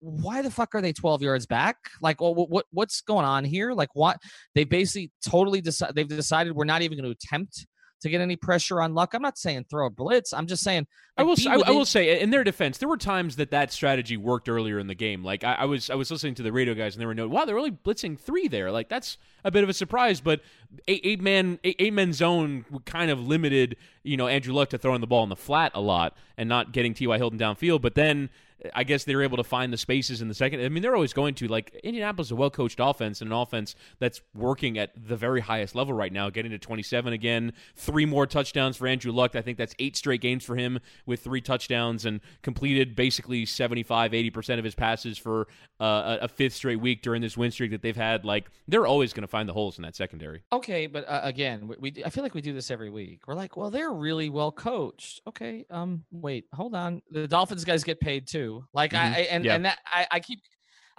[0.00, 1.76] why the fuck are they 12 yards back?
[2.00, 3.72] Like, well, what what's going on here?
[3.72, 4.18] Like, what
[4.54, 7.66] they basically totally decide they've decided we're not even going to attempt
[8.00, 9.14] to get any pressure on Luck.
[9.14, 10.32] I'm not saying throw a blitz.
[10.32, 10.86] I'm just saying.
[11.16, 11.36] Like, I will.
[11.48, 14.78] I, I, will say, in their defense, there were times that that strategy worked earlier
[14.78, 15.24] in the game.
[15.24, 17.32] Like I, I, was, I was listening to the radio guys, and they were noting,
[17.32, 18.70] "Wow, they're only blitzing three there.
[18.70, 20.40] Like that's a bit of a surprise." But
[20.86, 24.78] eight, eight man, eight, eight man zone kind of limited, you know, Andrew Luck to
[24.78, 27.16] throwing the ball in the flat a lot and not getting T.Y.
[27.16, 27.82] Hilton downfield.
[27.82, 28.30] But then
[28.74, 30.60] I guess they're able to find the spaces in the second.
[30.60, 33.36] I mean, they're always going to like Indianapolis is a well coached offense and an
[33.36, 38.04] offense that's working at the very highest level right now, getting to 27 again, three
[38.04, 39.36] more touchdowns for Andrew Luck.
[39.36, 44.10] I think that's eight straight games for him with three touchdowns and completed basically 75,
[44.10, 45.46] 80% of his passes for
[45.78, 48.24] uh, a fifth straight week during this win streak that they've had.
[48.24, 50.42] Like, they're always going to find the holes in that secondary.
[50.52, 53.20] Okay, but uh, again, we, we, I feel like we do this every week.
[53.28, 55.20] We're like, well, they're really well coached.
[55.28, 57.02] Okay, um, wait, hold on.
[57.10, 59.14] The Dolphins guys get paid too like mm-hmm.
[59.14, 60.40] I and and that I, I keep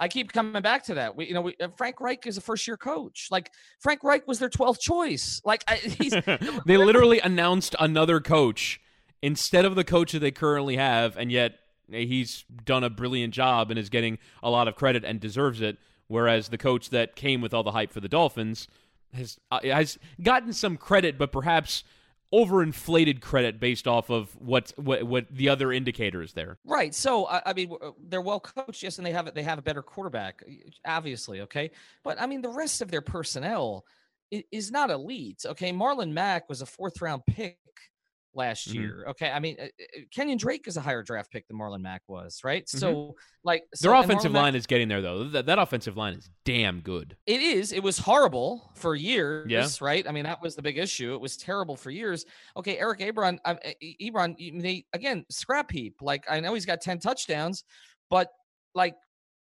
[0.00, 1.14] I keep coming back to that.
[1.14, 3.28] We, you know, we, uh, Frank Reich is a first year coach.
[3.30, 5.42] Like Frank Reich was their 12th choice.
[5.44, 6.12] Like I, he's
[6.66, 8.80] they literally announced another coach
[9.22, 11.58] instead of the coach that they currently have, and yet
[11.90, 15.76] he's done a brilliant job and is getting a lot of credit and deserves it.
[16.08, 18.68] Whereas the coach that came with all the hype for the Dolphins
[19.12, 21.84] has uh, has gotten some credit, but perhaps
[22.32, 26.58] overinflated credit based off of what what what the other indicators there.
[26.64, 26.94] Right.
[26.94, 27.76] So I, I, mean,
[28.08, 30.42] they're well coached, yes, and they have they have a better quarterback,
[30.86, 31.40] obviously.
[31.42, 31.70] Okay,
[32.04, 33.84] but I mean, the rest of their personnel
[34.30, 35.44] is not elite.
[35.44, 37.58] Okay, Marlon Mack was a fourth round pick
[38.34, 38.80] last mm-hmm.
[38.80, 39.04] year.
[39.10, 42.02] Okay, I mean, uh, uh, Kenyon Drake is a higher draft pick than Marlon Mack
[42.08, 42.64] was, right?
[42.64, 42.78] Mm-hmm.
[42.78, 45.24] So, like, so, their offensive line Mack, is getting there though.
[45.24, 47.16] That, that offensive line is damn good.
[47.26, 47.72] It is.
[47.72, 49.66] It was horrible for years, yeah.
[49.80, 50.06] right?
[50.08, 51.14] I mean, that was the big issue.
[51.14, 52.24] It was terrible for years.
[52.56, 55.96] Okay, Eric Ebron, um, Ebron, they again scrap heap.
[56.00, 57.64] Like, I know he's got ten touchdowns,
[58.08, 58.28] but
[58.74, 58.94] like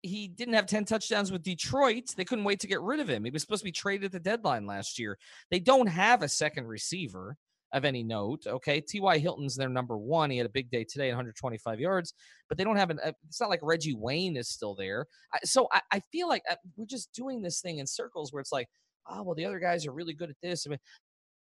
[0.03, 2.11] he didn't have 10 touchdowns with Detroit.
[2.15, 3.25] They couldn't wait to get rid of him.
[3.25, 5.19] He was supposed to be traded at the deadline last year.
[5.51, 7.39] They don't have a second receiver
[7.75, 8.47] of any note.
[8.47, 9.19] Okay, T.Y.
[9.19, 10.31] Hilton's their number one.
[10.31, 12.15] He had a big day today, 125 yards,
[12.49, 12.99] but they don't have an.
[13.05, 15.07] Uh, it's not like Reggie Wayne is still there.
[15.43, 18.53] So I, I feel like uh, we're just doing this thing in circles where it's
[18.53, 18.69] like,
[19.11, 20.67] oh well, the other guys are really good at this.
[20.67, 20.79] I mean,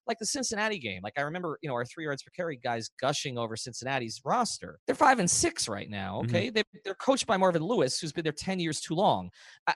[0.07, 1.01] like the Cincinnati game.
[1.03, 4.79] Like I remember, you know, our three yards per carry guys gushing over Cincinnati's roster.
[4.85, 6.21] They're five and six right now.
[6.21, 6.35] Mm-hmm.
[6.35, 6.55] Okay, mm-hmm.
[6.55, 9.29] they, they're coached by Marvin Lewis, who's been there ten years too long.
[9.67, 9.75] I,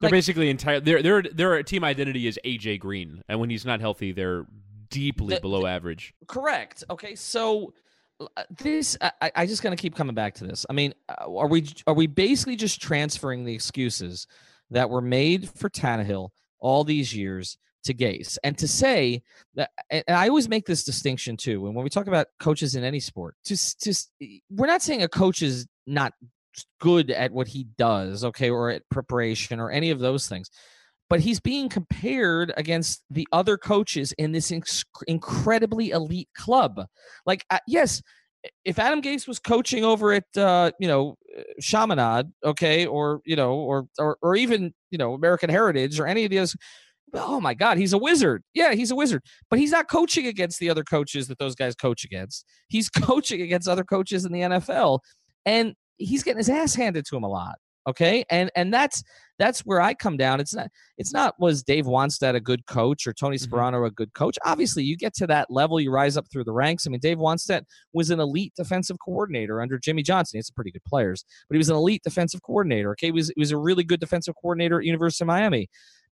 [0.00, 0.80] they're basically entire.
[0.80, 4.46] Their their their team identity is AJ Green, and when he's not healthy, they're
[4.92, 6.14] deeply the, below average.
[6.28, 6.84] Correct.
[6.90, 7.72] Okay, so
[8.20, 10.64] uh, this I, I just gonna keep coming back to this.
[10.70, 14.26] I mean, uh, are we are we basically just transferring the excuses
[14.70, 19.22] that were made for Tannehill all these years to Gase and to say
[19.54, 21.66] that and I always make this distinction too.
[21.66, 24.10] And when we talk about coaches in any sport, just just
[24.50, 26.12] we're not saying a coach is not
[26.80, 30.50] good at what he does, okay, or at preparation or any of those things
[31.08, 36.86] but he's being compared against the other coaches in this inc- incredibly elite club.
[37.26, 38.02] Like, uh, yes,
[38.64, 41.16] if Adam Gase was coaching over at uh, you know
[41.60, 46.24] Chaminade, okay, or you know, or, or or even you know American Heritage or any
[46.24, 46.56] of those,
[47.14, 48.42] oh my God, he's a wizard.
[48.54, 51.74] Yeah, he's a wizard, but he's not coaching against the other coaches that those guys
[51.74, 52.44] coach against.
[52.68, 55.00] He's coaching against other coaches in the NFL,
[55.46, 58.24] and he's getting his ass handed to him a lot okay?
[58.30, 59.02] And and that's
[59.38, 60.40] that's where i come down.
[60.40, 60.68] It's not
[60.98, 63.54] it's not was dave wannstedt a good coach or tony mm-hmm.
[63.54, 64.38] sparano a good coach?
[64.44, 66.86] Obviously you get to that level you rise up through the ranks.
[66.86, 70.38] I mean dave wannstedt was an elite defensive coordinator under jimmy johnson.
[70.38, 73.08] He's some pretty good players but he was an elite defensive coordinator okay?
[73.08, 75.68] He was, he was a really good defensive coordinator at university of miami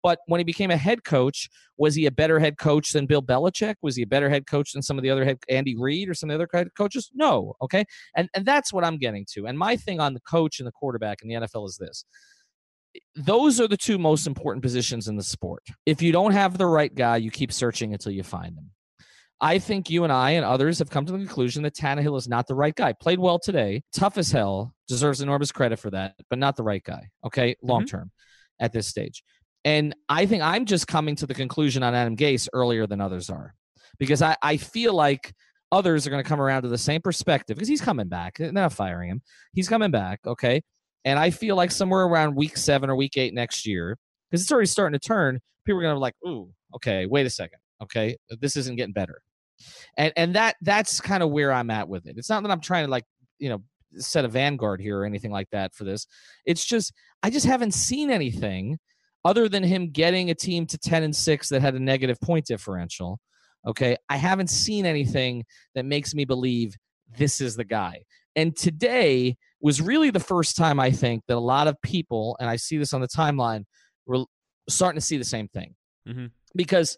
[0.06, 3.24] But when he became a head coach, was he a better head coach than Bill
[3.24, 3.74] Belichick?
[3.82, 6.14] Was he a better head coach than some of the other head Andy Reid or
[6.14, 7.10] some of the other coaches?
[7.16, 7.56] No.
[7.60, 7.86] Okay.
[8.16, 9.48] And and that's what I'm getting to.
[9.48, 12.06] And my thing on the coach and the quarterback in the NFL is this.
[13.16, 15.64] Those are the two most important positions in the sport.
[15.88, 18.70] If you don't have the right guy, you keep searching until you find him.
[19.42, 22.28] I think you and I and others have come to the conclusion that Tannehill is
[22.28, 22.94] not the right guy.
[22.94, 26.84] Played well today, tough as hell, deserves enormous credit for that, but not the right
[26.84, 27.10] guy.
[27.26, 28.66] Okay, long term mm-hmm.
[28.66, 29.24] at this stage.
[29.66, 33.30] And I think I'm just coming to the conclusion on Adam Gase earlier than others
[33.30, 33.56] are
[33.98, 35.34] because I, I feel like
[35.72, 38.38] others are going to come around to the same perspective because he's coming back.
[38.38, 39.22] They're not firing him.
[39.54, 40.20] He's coming back.
[40.26, 40.62] Okay.
[41.04, 43.98] And I feel like somewhere around week seven or week eight next year,
[44.30, 47.26] because it's already starting to turn, people are going to be like, ooh, okay, wait
[47.26, 47.60] a second.
[47.82, 48.16] Okay.
[48.40, 49.22] This isn't getting better.
[49.98, 52.16] And and that that's kind of where I'm at with it.
[52.18, 53.06] It's not that I'm trying to like,
[53.40, 53.64] you know,
[53.98, 56.08] set a vanguard here or anything like that for this.
[56.46, 58.78] It's just I just haven't seen anything
[59.26, 62.46] other than him getting a team to 10 and 6 that had a negative point
[62.46, 63.20] differential.
[63.68, 63.98] Okay.
[64.08, 66.76] I haven't seen anything that makes me believe
[67.18, 68.04] this is the guy.
[68.36, 72.50] And today was really the first time I think that a lot of people, and
[72.50, 73.64] I see this on the timeline,
[74.06, 74.26] were
[74.70, 75.74] starting to see the same thing.
[76.08, 76.28] Mm-hmm.
[76.56, 76.98] Because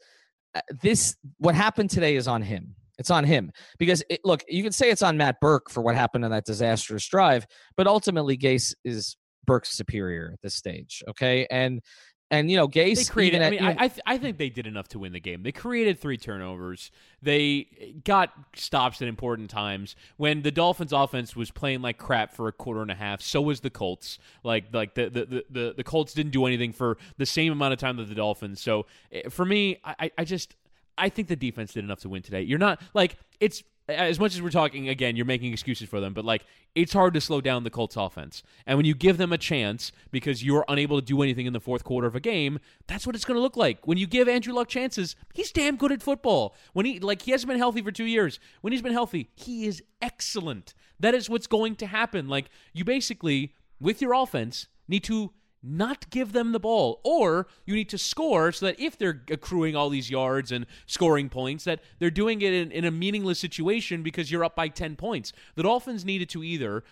[0.53, 2.75] uh, this what happened today is on him.
[2.99, 5.95] It's on him because it, look, you can say it's on Matt Burke for what
[5.95, 11.03] happened in that disastrous drive, but ultimately Gase is Burke's superior at this stage.
[11.07, 11.81] Okay, and
[12.29, 13.41] and you know, Gase they created.
[13.41, 15.43] At, I mean, I I, th- I, think they did enough to win the game.
[15.43, 16.91] They created three turnovers.
[17.21, 19.95] They got stops at important times.
[20.17, 23.41] When the Dolphins' offense was playing like crap for a quarter and a half, so
[23.41, 24.19] was the Colts.
[24.43, 27.79] Like like the the the, the Colts didn't do anything for the same amount of
[27.79, 28.61] time that the Dolphins.
[28.61, 30.55] So eh, for me, I I just
[30.97, 32.41] I think the defense did enough to win today.
[32.41, 36.13] You're not like it's as much as we're talking again, you're making excuses for them,
[36.13, 36.45] but like
[36.75, 38.43] it's hard to slow down the Colts offense.
[38.65, 41.59] And when you give them a chance because you're unable to do anything in the
[41.59, 43.87] fourth quarter of a game, that's what it's going to look like.
[43.87, 46.55] When you give Andrew Luck chances, he's damn good at football.
[46.73, 48.39] When he like he hasn't been healthy for 2 years.
[48.61, 50.73] When he's been healthy, he is excellent.
[50.99, 52.27] That is what's going to happen.
[52.27, 55.31] Like you basically with your offense need to
[55.63, 57.01] not give them the ball.
[57.03, 61.29] Or you need to score so that if they're accruing all these yards and scoring
[61.29, 64.95] points that they're doing it in, in a meaningless situation because you're up by 10
[64.95, 65.33] points.
[65.55, 66.83] The dolphins needed to either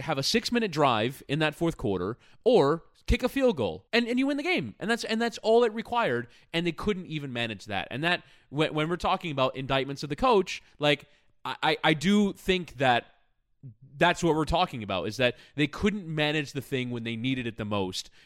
[0.00, 4.08] have a six minute drive in that fourth quarter or kick a field goal and,
[4.08, 4.74] and you win the game.
[4.80, 7.88] And that's and that's all it required and they couldn't even manage that.
[7.90, 11.06] And that when, when we're talking about indictments of the coach like
[11.62, 13.06] I, I do think that
[13.98, 17.46] that's what we're talking about is that they couldn't manage the thing when they needed
[17.46, 18.10] it the most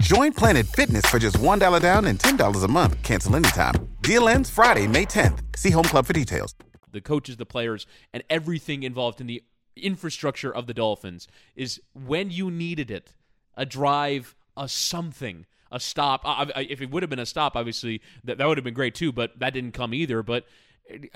[0.00, 3.00] Join Planet Fitness for just $1 down and $10 a month.
[3.02, 3.88] Cancel anytime.
[4.02, 5.38] Deal ends Friday, May 10th.
[5.56, 6.54] See Home Club for details.
[6.90, 9.44] The coaches, the players, and everything involved in the
[9.76, 13.14] infrastructure of the Dolphins is when you needed it
[13.56, 16.22] a drive, a something, a stop.
[16.56, 19.12] If it would have been a stop, obviously, that, that would have been great too,
[19.12, 20.24] but that didn't come either.
[20.24, 20.44] But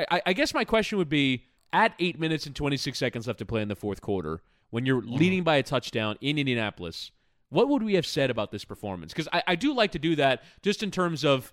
[0.08, 3.44] I, I guess my question would be at eight minutes and 26 seconds left to
[3.44, 5.18] play in the fourth quarter, when you're mm.
[5.18, 7.10] leading by a touchdown in Indianapolis
[7.50, 9.12] what would we have said about this performance?
[9.12, 11.52] Because I, I, do like to do that just in terms of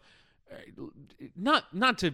[1.36, 2.14] not not to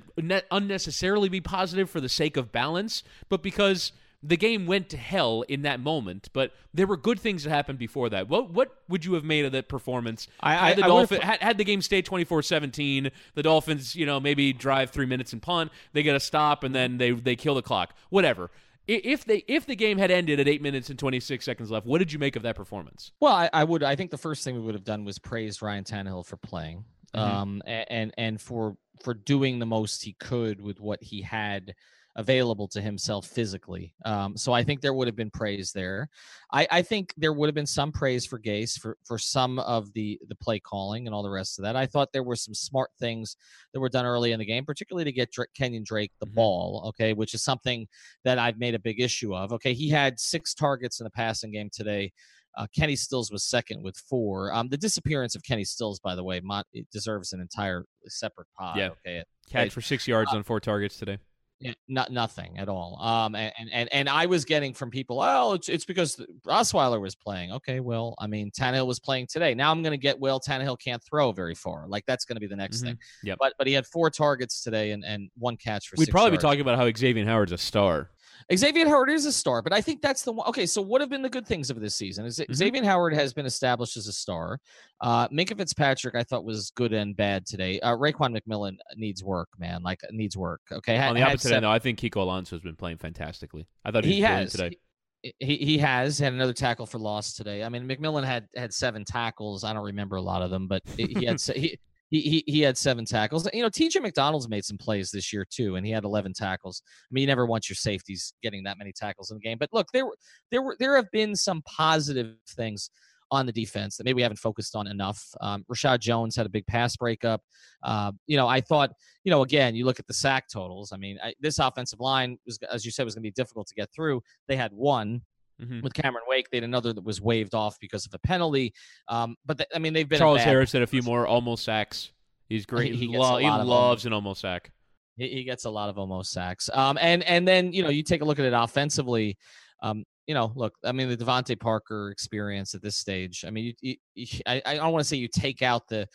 [0.52, 3.92] unnecessarily be positive for the sake of balance, but because
[4.24, 6.30] the game went to hell in that moment.
[6.32, 8.30] But there were good things that happened before that.
[8.30, 10.28] What what would you have made of that performance?
[10.40, 14.54] I, had the Dolphin, had, had, the game stay 24-17, the Dolphins, you know, maybe
[14.54, 17.64] drive three minutes and punt, they get a stop, and then they they kill the
[17.64, 17.96] clock.
[18.10, 18.52] Whatever
[18.88, 22.00] if they if the game had ended at eight minutes and 26 seconds left, what
[22.00, 23.12] did you make of that performance?
[23.20, 23.84] Well, I, I would.
[23.84, 26.86] I think the first thing we would have done was praised Ryan Tannehill for playing,
[27.14, 27.20] mm-hmm.
[27.20, 31.76] um, and and for for doing the most he could with what he had
[32.16, 33.94] available to himself physically.
[34.06, 36.10] Um, so I think there would have been praise there.
[36.52, 39.94] I, I, think there would have been some praise for Gase for for some of
[39.94, 41.76] the the play calling and all the rest of that.
[41.76, 43.38] I thought there were some smart things
[43.74, 46.36] that were done early in the game, particularly to get Kenyan Drake the mm-hmm.
[46.36, 46.84] ball.
[46.90, 47.88] Okay, which is something
[48.26, 49.54] that I've made a big issue of.
[49.54, 52.12] Okay, he had six targets in the passing game today.
[52.58, 54.54] Uh, Kenny Stills was second with four.
[54.54, 58.78] Um, the disappearance of Kenny Stills, by the way, Mont, deserves an entire separate pod.
[58.78, 58.90] Yeah.
[59.08, 59.24] Okay.
[59.50, 61.18] Catch for six yards uh, on four targets today.
[61.62, 63.00] Yeah, not nothing at all.
[63.02, 67.16] Um, and, and and I was getting from people, oh, it's it's because Osweiler was
[67.16, 67.52] playing.
[67.54, 69.54] Okay, well, I mean, Tannehill was playing today.
[69.54, 71.86] Now I'm going to get, well, Tannehill can't throw very far.
[71.88, 72.88] Like that's going to be the next mm-hmm.
[72.88, 72.98] thing.
[73.24, 73.36] Yeah.
[73.40, 75.96] But but he had four targets today and and one catch for.
[75.98, 76.42] We'd probably yards.
[76.44, 78.10] be talking about how Xavier Howard's a star.
[78.56, 80.48] Xavier Howard is a star, but I think that's the one.
[80.48, 82.26] Okay, so what have been the good things of this season?
[82.26, 82.54] Is mm-hmm.
[82.54, 84.60] Xavier Howard has been established as a star.
[85.00, 87.80] Uh, Minkah Fitzpatrick, I thought was good and bad today.
[87.80, 89.84] Uh, Raekwon McMillan needs work, man.
[89.84, 90.62] Like needs work.
[90.72, 90.98] Okay.
[90.98, 93.68] On the opposite end, though, I think Kiko Alonso has been playing fantastically.
[93.86, 94.78] I thought he, he has today.
[95.22, 97.64] He, he, he has had another tackle for loss today.
[97.64, 99.64] I mean, McMillan had had seven tackles.
[99.64, 101.80] I don't remember a lot of them, but he had he
[102.20, 103.48] he, he, had seven tackles.
[103.54, 106.84] You know, TJ McDonald's made some plays this year too, and he had 11 tackles.
[106.86, 109.58] I mean, you never want your safeties getting that many tackles in the game.
[109.58, 110.18] But look, there were
[110.52, 112.90] there were there have been some positive things
[113.32, 115.24] on the defense that maybe we haven't focused on enough.
[115.40, 117.42] Um, Reshad Jones had a big pass breakup.
[117.82, 118.92] Uh, you know, I thought,
[119.24, 120.92] you know, again, you look at the sack totals.
[120.92, 123.68] I mean, I, this offensive line was, as you said, was going to be difficult
[123.68, 124.22] to get through.
[124.50, 125.22] They had one.
[125.62, 125.82] Mm-hmm.
[125.82, 128.74] With Cameron Wake, they had another that was waived off because of a penalty.
[129.08, 132.12] Um, but the, I mean, they've been Charles Harris had a few more almost sacks.
[132.50, 132.94] He's great.
[132.94, 134.72] He, he, lo- he loves an almost sack.
[135.18, 136.70] He, he, gets a lot of almost sacks.
[136.74, 139.38] Um, and and then you know you take a look at it offensively.
[139.84, 143.46] Um, you know, look, I mean the DeVante Parker experience at this stage.
[143.48, 146.08] I mean, you, you, I, I don't want to say you take out the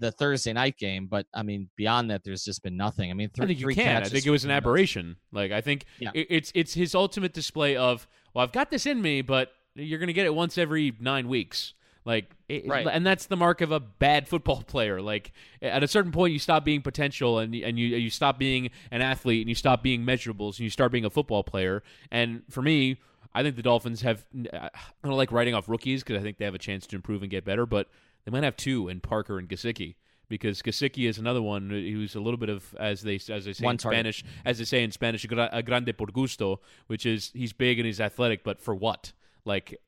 [0.00, 3.10] the Thursday night game, but I mean beyond that, there's just been nothing.
[3.10, 4.02] I mean, th- I think you can.
[4.02, 5.16] I think it was an uh, aberration.
[5.30, 6.10] Like I think yeah.
[6.14, 10.08] it's it's his ultimate display of well, I've got this in me, but you're going
[10.08, 11.74] to get it once every nine weeks.
[12.04, 12.86] Like, it, right.
[12.90, 15.02] and that's the mark of a bad football player.
[15.02, 18.70] Like, at a certain point, you stop being potential, and and you you stop being
[18.90, 21.82] an athlete, and you stop being measurables, and you start being a football player.
[22.10, 22.98] And for me,
[23.34, 24.24] I think the Dolphins have.
[24.52, 26.96] Uh, I don't like writing off rookies because I think they have a chance to
[26.96, 27.88] improve and get better, but
[28.24, 29.96] they might have two in Parker and Gesicki
[30.28, 33.52] because Gesicki is another one uh, who's a little bit of as they as they
[33.52, 33.96] say one in target.
[33.98, 37.86] Spanish as they say in Spanish a grande por gusto, which is he's big and
[37.86, 39.12] he's athletic, but for what?
[39.44, 39.80] Like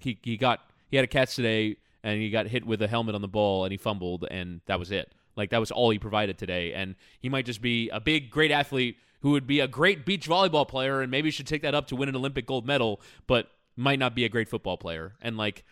[0.00, 3.14] he he got he had a catch today and he got hit with a helmet
[3.14, 5.12] on the ball and he fumbled and that was it.
[5.36, 6.72] Like that was all he provided today.
[6.72, 10.28] And he might just be a big, great athlete who would be a great beach
[10.28, 13.50] volleyball player and maybe should take that up to win an Olympic gold medal, but
[13.76, 15.14] might not be a great football player.
[15.20, 15.64] And like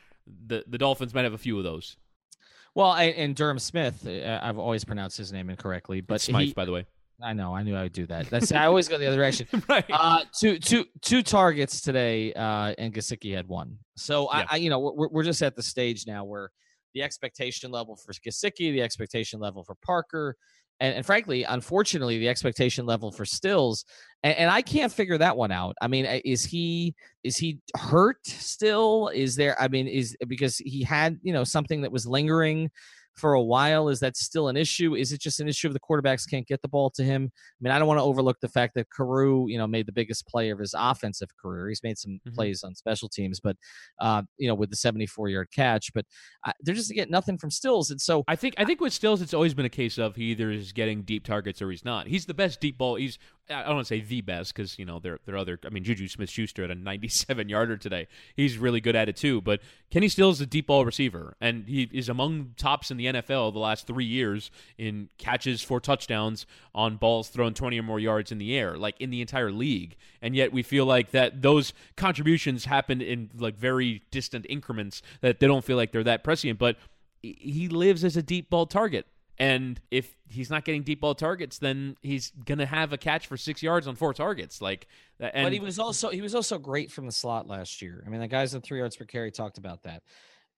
[0.46, 1.96] the the Dolphins might have a few of those.
[2.74, 6.72] Well, and Durham Smith, uh, I've always pronounced his name incorrectly, but Smythe, by the
[6.72, 6.86] way.
[7.20, 7.52] I know.
[7.52, 8.30] I knew I would do that.
[8.30, 9.48] That's I always go the other direction.
[9.68, 9.84] right.
[9.90, 13.78] Uh, two, two, two targets today, uh, and Gesicki had one.
[13.96, 14.46] So yeah.
[14.50, 16.50] I, I, you know, we're we're just at the stage now where
[16.94, 20.36] the expectation level for Gesicki, the expectation level for Parker,
[20.80, 23.84] and, and frankly, unfortunately, the expectation level for Stills,
[24.22, 25.74] and, and I can't figure that one out.
[25.80, 29.08] I mean, eh, is he is he hurt still?
[29.08, 29.60] Is there?
[29.60, 32.70] I mean, is because he had you know something that was lingering
[33.18, 33.88] for a while.
[33.88, 34.94] Is that still an issue?
[34.94, 37.30] Is it just an issue of the quarterbacks can't get the ball to him?
[37.34, 39.92] I mean, I don't want to overlook the fact that Carroo, you know, made the
[39.92, 41.68] biggest play of his offensive career.
[41.68, 42.34] He's made some mm-hmm.
[42.34, 43.56] plays on special teams, but
[44.00, 46.04] uh, you know, with the 74 yard catch, but
[46.46, 47.90] uh, they're just getting nothing from Stills.
[47.90, 50.24] And so I think I think with Stills, it's always been a case of he
[50.24, 52.06] either is getting deep targets or he's not.
[52.06, 52.96] He's the best deep ball.
[52.96, 53.18] He's
[53.50, 55.58] I don't want to say the best because you know there there are other.
[55.64, 58.06] I mean, Juju Smith Schuster at a 97 yarder today.
[58.34, 59.40] He's really good at it too.
[59.40, 63.06] But Kenny Stills is a deep ball receiver, and he is among tops in the
[63.06, 68.00] NFL the last three years in catches for touchdowns on balls thrown 20 or more
[68.00, 69.96] yards in the air, like in the entire league.
[70.20, 75.40] And yet we feel like that those contributions happen in like very distant increments that
[75.40, 76.58] they don't feel like they're that prescient.
[76.58, 76.76] But
[77.22, 79.06] he lives as a deep ball target.
[79.40, 83.36] And if he's not getting deep ball targets, then he's gonna have a catch for
[83.36, 84.60] six yards on four targets.
[84.60, 84.88] Like,
[85.22, 88.02] uh, and, but he was also he was also great from the slot last year.
[88.04, 90.02] I mean, the guys in three yards per carry talked about that,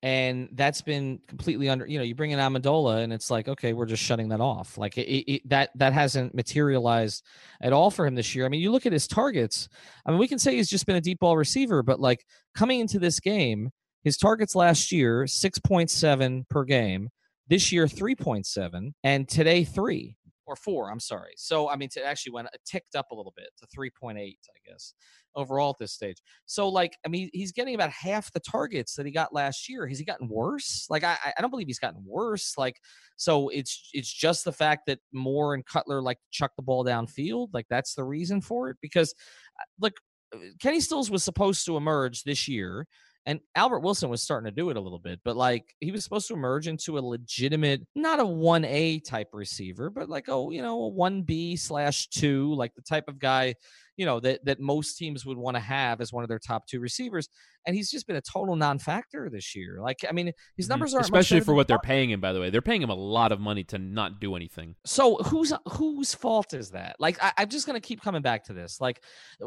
[0.03, 1.87] and that's been completely under.
[1.87, 4.79] You know, you bring in Amendola, and it's like, okay, we're just shutting that off.
[4.79, 7.23] Like it, it, that that hasn't materialized
[7.61, 8.47] at all for him this year.
[8.47, 9.69] I mean, you look at his targets.
[10.07, 12.25] I mean, we can say he's just been a deep ball receiver, but like
[12.55, 13.73] coming into this game,
[14.05, 17.11] his targets last year six point seven per game
[17.49, 20.17] this year, 3.7, and today, three
[20.51, 20.91] or four.
[20.91, 21.33] I'm sorry.
[21.37, 24.35] So, I mean, it actually went, it ticked up a little bit to 3.8, I
[24.69, 24.95] guess,
[25.37, 26.17] overall at this stage.
[26.47, 29.87] So, like, I mean, he's getting about half the targets that he got last year.
[29.87, 30.87] Has he gotten worse?
[30.91, 32.55] Like, I, I don't believe he's gotten worse.
[32.59, 32.81] Like,
[33.17, 37.49] so it's it's just the fact that Moore and Cutler like chuck the ball downfield.
[37.55, 38.77] Like, that's the reason for it.
[38.83, 39.15] Because,
[39.61, 39.95] uh, look,
[40.35, 42.87] uh, Kenny Stills was supposed to emerge this year
[43.27, 46.03] and Albert Wilson was starting to do it a little bit, but like he was
[46.03, 50.63] supposed to emerge into a legitimate, not a 1A type receiver, but like, oh, you
[50.63, 53.55] know, a 1B slash two, like the type of guy,
[54.01, 56.67] you know that that most teams would want to have as one of their top
[56.67, 57.29] two receivers
[57.67, 59.79] and he's just been a total non-factor this year.
[59.79, 60.73] Like i mean his mm-hmm.
[60.73, 62.49] numbers are especially for what they're paying him by the way.
[62.49, 64.75] They're paying him a lot of money to not do anything.
[64.87, 66.97] So whose whose fault is that?
[66.99, 68.81] Like I, am just gonna keep coming back to this.
[68.81, 69.05] Like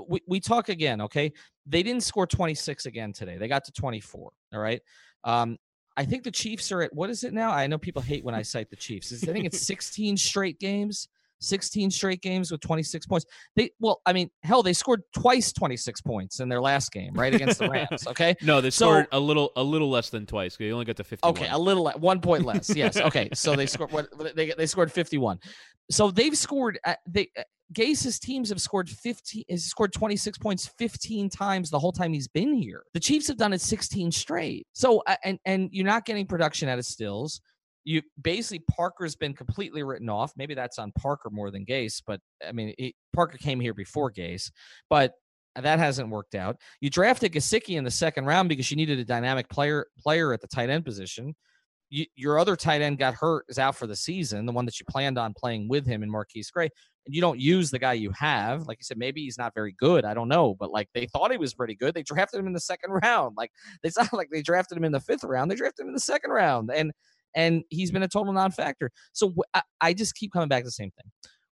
[0.07, 1.33] we, we talk again okay?
[1.65, 3.39] They didn't score 26 again today.
[3.39, 4.81] They got to 24 all right?
[5.23, 5.57] Um
[5.97, 7.49] I think the Chiefs are at what is it now?
[7.49, 9.11] I know people hate when I cite the Chiefs.
[9.11, 11.07] I think it's 16 straight games
[11.43, 13.25] 16 straight games with 26 points.
[13.55, 17.33] They well, I mean, hell, they scored twice 26 points in their last game, right
[17.33, 18.07] against the Rams.
[18.13, 20.55] Okay, no, they so, scored a little, a little less than twice.
[20.55, 21.27] They only got to 50.
[21.29, 22.73] Okay, a little, one point less.
[22.75, 22.97] Yes.
[22.97, 25.39] Okay, so they scored what they they scored 51.
[25.89, 26.79] So they've scored.
[26.85, 31.79] Uh, they uh, Gase's teams have scored 15 has scored 26 points 15 times the
[31.79, 32.83] whole time he's been here.
[32.93, 34.67] The Chiefs have done it 16 straight.
[34.73, 37.41] So uh, and and you're not getting production out of Stills
[37.85, 40.33] you basically Parker's been completely written off.
[40.37, 44.11] Maybe that's on Parker more than Gase, but I mean it, Parker came here before
[44.11, 44.51] Gase,
[44.89, 45.13] but
[45.55, 46.57] that hasn't worked out.
[46.81, 50.41] You drafted Gesicki in the second round because you needed a dynamic player player at
[50.41, 51.35] the tight end position.
[51.89, 54.47] You, your other tight end got hurt, is out for the season.
[54.47, 56.69] The one that you planned on playing with him in MarQueis Gray,
[57.05, 58.67] and you don't use the guy you have.
[58.67, 60.03] Like you said, maybe he's not very good.
[60.03, 61.93] I don't know, but like they thought he was pretty good.
[61.93, 63.35] They drafted him in the second round.
[63.37, 63.51] Like
[63.83, 65.51] they sound like they drafted him in the fifth round.
[65.51, 66.91] They drafted him in the second round, and
[67.35, 68.91] and he's been a total non-factor.
[69.13, 71.11] So I, I just keep coming back to the same thing.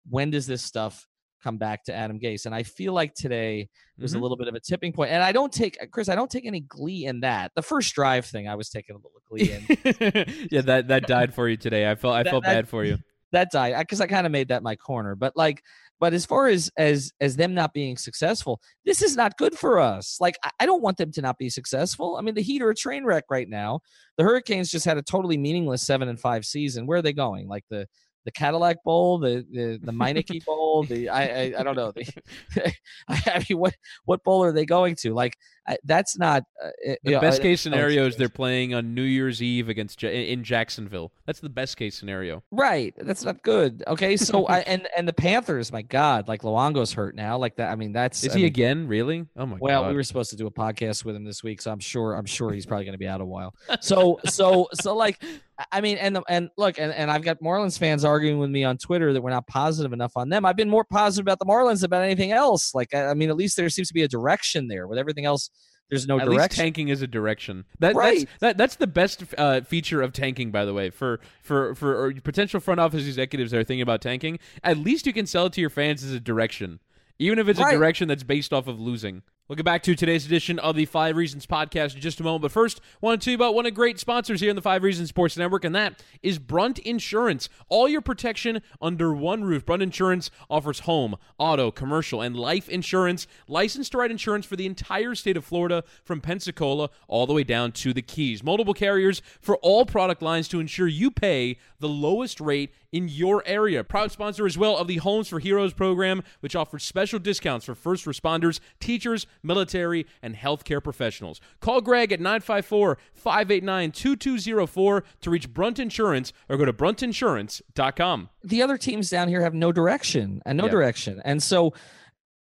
[0.09, 1.05] When does this stuff
[1.43, 2.45] come back to Adam Gase?
[2.45, 4.19] And I feel like today was mm-hmm.
[4.19, 5.11] a little bit of a tipping point.
[5.11, 7.51] And I don't take Chris, I don't take any glee in that.
[7.55, 10.47] The first drive thing, I was taking a little glee in.
[10.51, 11.89] yeah, that that died for you today.
[11.89, 12.97] I felt I that, felt that, bad for you.
[13.31, 15.15] That died because I, I kind of made that my corner.
[15.15, 15.61] But like
[15.99, 19.79] but as far as as as them not being successful, this is not good for
[19.79, 20.17] us.
[20.19, 22.17] Like I, I don't want them to not be successful.
[22.17, 23.81] I mean, the Heat are a train wreck right now.
[24.17, 26.85] The Hurricanes just had a totally meaningless seven and five season.
[26.87, 27.47] Where are they going?
[27.47, 27.87] Like the
[28.25, 31.91] the Cadillac Bowl, the the, the Meineke Bowl, the I, I, I don't know.
[31.91, 32.73] The,
[33.07, 33.75] I mean, what
[34.05, 35.13] what bowl are they going to?
[35.13, 35.35] Like
[35.83, 36.69] that's not uh,
[37.03, 41.11] the know, best case scenario is they're playing on New Year's Eve against in Jacksonville.
[41.29, 42.41] That's the best case scenario.
[42.49, 42.91] Right.
[42.97, 43.83] That's not good.
[43.85, 44.17] Okay.
[44.17, 47.37] So I and and the Panthers, my God, like Luongo's hurt now.
[47.37, 47.69] Like that.
[47.71, 48.87] I mean, that's is I he mean, again?
[48.87, 49.27] Really?
[49.37, 49.81] Oh my well, God.
[49.81, 52.15] Well, we were supposed to do a podcast with him this week, so I'm sure
[52.15, 53.53] I'm sure he's probably going to be out a while.
[53.79, 55.23] So so so like
[55.71, 58.79] I mean, and and look, and, and I've got Marlins fans arguing with me on
[58.79, 60.45] Twitter that we're not positive enough on them.
[60.45, 62.73] I've been more positive about the Marlins about anything else.
[62.73, 64.87] Like, I, I mean, at least there seems to be a direction there.
[64.87, 65.51] With everything else,
[65.89, 66.41] there's no At direction.
[66.41, 67.65] Least tanking is a direction.
[67.79, 68.19] That, right.
[68.19, 70.89] That's, that, that's the best uh, feature of tanking, by the way.
[70.89, 75.13] For for for potential front office executives that are thinking about tanking, at least you
[75.13, 76.79] can sell it to your fans as a direction,
[77.17, 77.73] even if it's right.
[77.73, 79.23] a direction that's based off of losing.
[79.55, 82.43] Get back to today's edition of the Five Reasons podcast in just a moment.
[82.43, 84.61] But first, I want to tell you about one of great sponsors here in the
[84.61, 87.49] Five Reasons Sports Network, and that is Brunt Insurance.
[87.67, 89.65] All your protection under one roof.
[89.65, 93.25] Brunt Insurance offers home, auto, commercial, and life insurance.
[93.47, 97.43] Licensed to write insurance for the entire state of Florida from Pensacola all the way
[97.43, 98.43] down to the Keys.
[98.43, 103.43] Multiple carriers for all product lines to ensure you pay the lowest rate in your
[103.45, 103.83] area.
[103.83, 107.75] Proud sponsor as well of the Homes for Heroes program, which offers special discounts for
[107.75, 111.39] first responders, teachers, military, and healthcare professionals.
[111.59, 118.29] Call Greg at 954 589 2204 to reach Brunt Insurance or go to bruntinsurance.com.
[118.43, 120.71] The other teams down here have no direction and no yeah.
[120.71, 121.21] direction.
[121.23, 121.73] And so,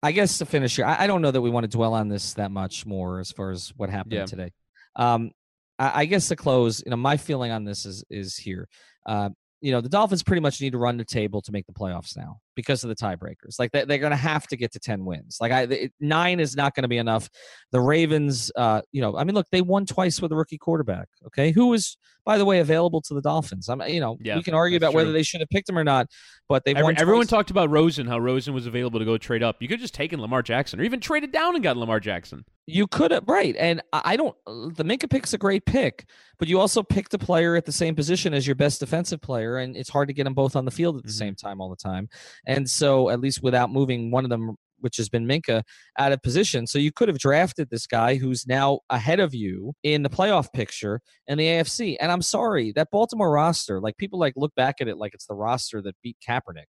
[0.03, 2.07] I guess to finish here, I, I, don't know that we want to dwell on
[2.07, 4.25] this that much more as far as what happened yeah.
[4.25, 4.51] today.
[4.95, 5.31] Um,
[5.79, 8.67] I, I, guess to close, you know, my feeling on this is is here.
[9.05, 9.29] Uh,
[9.59, 12.15] you know, the Dolphins pretty much need to run the table to make the playoffs
[12.15, 13.59] now because of the tiebreakers.
[13.59, 15.37] Like they, are going to have to get to 10 wins.
[15.39, 17.29] Like I, it, nine is not going to be enough.
[17.71, 21.07] The Ravens, uh, you know, I mean, look, they won twice with a rookie quarterback.
[21.27, 21.51] Okay.
[21.51, 23.69] Who was, by the way, available to the Dolphins.
[23.69, 24.97] I'm, you know, yeah, we can argue about true.
[24.97, 26.07] whether they should have picked him or not,
[26.49, 29.61] but they've Every, Everyone talked about Rosen, how Rosen was available to go trade up.
[29.61, 32.43] You could just taken Lamar Jackson or even traded down and got Lamar Jackson.
[32.65, 34.35] You could have right, and I don't.
[34.45, 36.05] The Minkah pick's a great pick,
[36.37, 39.59] but you also picked a player at the same position as your best defensive player,
[39.59, 41.17] and it's hard to get them both on the field at the mm-hmm.
[41.17, 42.09] same time all the time.
[42.47, 45.61] And so, at least without moving one of them, which has been Minkah,
[45.99, 49.73] out of position, so you could have drafted this guy who's now ahead of you
[49.83, 51.97] in the playoff picture in the AFC.
[51.99, 55.27] And I'm sorry, that Baltimore roster, like people like look back at it like it's
[55.27, 56.65] the roster that beat Kaepernick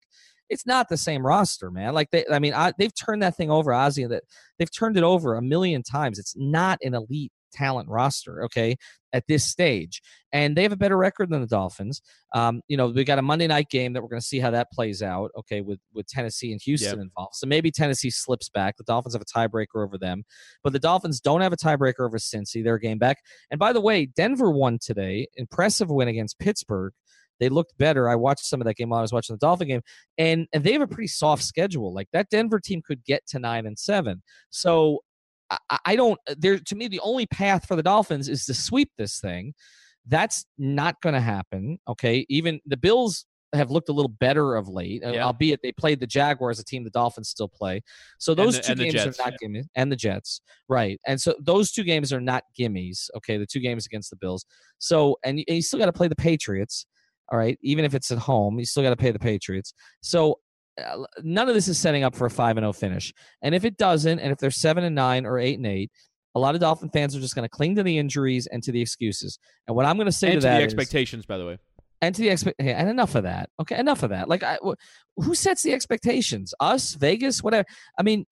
[0.50, 1.94] it's not the same roster, man.
[1.94, 4.06] Like they, I mean, I, they've turned that thing over, Ozzie.
[4.06, 4.24] That
[4.58, 6.18] they've turned it over a million times.
[6.18, 8.76] It's not an elite talent roster, okay,
[9.12, 12.02] at this stage, and they have a better record than the Dolphins.
[12.34, 14.50] Um, you know, we got a Monday night game that we're going to see how
[14.50, 17.04] that plays out, okay, with with Tennessee and Houston yep.
[17.06, 17.34] involved.
[17.34, 18.76] So maybe Tennessee slips back.
[18.76, 20.24] The Dolphins have a tiebreaker over them,
[20.62, 22.62] but the Dolphins don't have a tiebreaker over Cincy.
[22.62, 23.18] They're a game back.
[23.50, 25.28] And by the way, Denver won today.
[25.36, 26.92] Impressive win against Pittsburgh.
[27.40, 28.08] They looked better.
[28.08, 29.82] I watched some of that game while I was watching the Dolphin game,
[30.16, 31.92] and and they have a pretty soft schedule.
[31.92, 34.22] Like that Denver team could get to nine and seven.
[34.50, 35.00] So
[35.50, 36.18] I, I don't.
[36.36, 39.54] There to me, the only path for the Dolphins is to sweep this thing.
[40.06, 41.78] That's not going to happen.
[41.88, 45.24] Okay, even the Bills have looked a little better of late, uh, yeah.
[45.24, 47.82] albeit they played the Jaguars, a team the Dolphins still play.
[48.18, 49.48] So those the, two games Jets, are not yeah.
[49.48, 51.00] gimmies, and the Jets, right?
[51.06, 53.08] And so those two games are not gimmies.
[53.16, 54.44] Okay, the two games against the Bills.
[54.78, 56.86] So and you, and you still got to play the Patriots.
[57.30, 59.74] All right, even if it's at home, you still got to pay the Patriots.
[60.02, 60.34] So uh,
[60.78, 63.12] Uh, none of this is setting up for a five and zero finish.
[63.42, 65.90] And if it doesn't, and if they're seven and nine or eight and eight,
[66.34, 68.72] a lot of Dolphin fans are just going to cling to the injuries and to
[68.72, 69.38] the excuses.
[69.66, 71.46] And what I'm going to say and to, to that the expectations, is, by the
[71.46, 71.58] way
[72.00, 73.78] and to the expect and enough of that okay?
[73.78, 74.28] Enough of that.
[74.28, 74.58] Like I,
[75.16, 76.54] who sets the expectations?
[76.60, 76.94] Us?
[76.94, 77.42] Vegas?
[77.42, 77.66] Whatever
[77.98, 78.26] i mean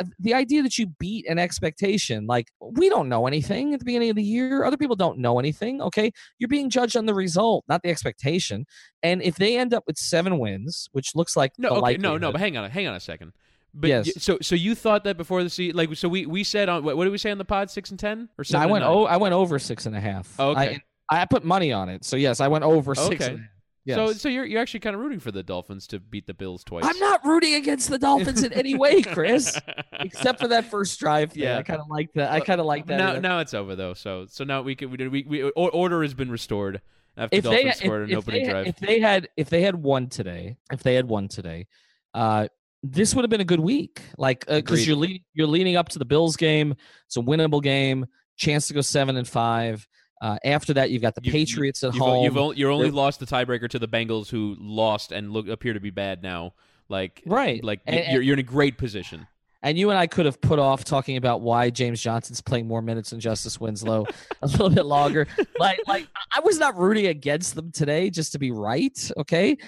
[0.00, 3.84] uh, the idea that you beat an expectation like we don't know anything at the
[3.84, 4.64] beginning of the year.
[4.64, 6.12] Other people don't know anything okay?
[6.38, 8.66] You're being judged on the result not the expectation.
[9.02, 12.32] And if they end up with seven wins which looks like no okay, no no
[12.32, 13.32] but hang on hang on a second.
[13.72, 14.22] But yes.
[14.22, 16.96] so so you thought that before the season, like so we we said on what,
[16.96, 17.70] what did we say on the pod?
[17.70, 18.28] Six and ten?
[18.36, 18.60] Or seven?
[18.60, 20.34] No, I went oh I went over six and a half.
[20.38, 20.60] Oh, okay.
[20.60, 20.80] I
[21.28, 22.04] put money on it.
[22.04, 23.24] So yes, I went over six.
[23.24, 23.40] Okay.
[23.84, 23.96] Yes.
[23.96, 26.62] So, so you're you're actually kind of rooting for the Dolphins to beat the Bills
[26.64, 26.84] twice.
[26.84, 29.58] I'm not rooting against the Dolphins in any way, Chris,
[29.92, 31.32] except for that first drive.
[31.32, 31.44] Thing.
[31.44, 32.30] Yeah, I kind of like that.
[32.30, 32.98] I kind of like that.
[32.98, 33.94] Now, now it's over though.
[33.94, 36.82] So, so now we can we, we, we order has been restored
[37.16, 38.66] after if Dolphins they, scored if, an if opening they, drive.
[38.66, 41.66] If they had if they had won today, if they had won today,
[42.12, 42.48] uh,
[42.82, 44.02] this would have been a good week.
[44.18, 46.74] Like because uh, you're leading you're leading up to the Bills game.
[47.06, 48.06] It's a winnable game.
[48.36, 49.88] Chance to go seven and five.
[50.20, 52.24] Uh, after that, you've got the you've, Patriots at you've, home.
[52.24, 55.48] You've only, you're only They're, lost the tiebreaker to the Bengals, who lost and look
[55.48, 56.54] appear to be bad now.
[56.88, 59.26] Like right, like and, you're you're in a great position.
[59.62, 62.80] And you and I could have put off talking about why James Johnson's playing more
[62.80, 64.06] minutes than Justice Winslow
[64.42, 65.26] a little bit longer.
[65.58, 69.10] Like, like I was not rooting against them today just to be right.
[69.18, 69.58] Okay,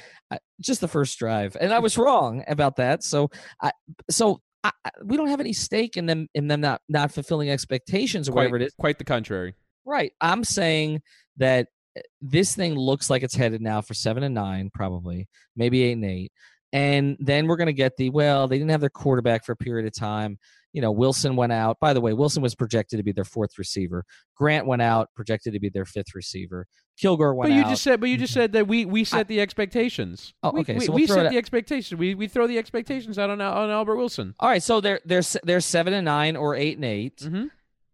[0.60, 3.04] just the first drive, and I was wrong about that.
[3.04, 3.30] So,
[3.60, 3.72] I
[4.10, 4.70] so I,
[5.04, 8.42] we don't have any stake in them in them not not fulfilling expectations or quite,
[8.42, 8.74] whatever it is.
[8.78, 9.54] Quite the contrary.
[9.84, 10.12] Right.
[10.20, 11.02] I'm saying
[11.38, 15.82] that eh, this thing looks like it's headed now for seven and nine, probably, maybe
[15.82, 16.32] eight and eight.
[16.72, 19.56] And then we're going to get the, well, they didn't have their quarterback for a
[19.56, 20.38] period of time.
[20.72, 21.78] You know, Wilson went out.
[21.80, 24.04] By the way, Wilson was projected to be their fourth receiver.
[24.36, 26.66] Grant went out, projected to be their fifth receiver.
[26.98, 27.68] Kilgore went but you out.
[27.68, 30.32] just said, but you just said that we we set I, the expectations.
[30.42, 30.74] Oh, okay.
[30.74, 31.98] We, so we'll we set the expectations.
[31.98, 34.34] We we throw the expectations out on on Albert Wilson.
[34.40, 34.62] All right.
[34.62, 37.46] So they're they're they're seven and nine or eight and 8 mm-hmm.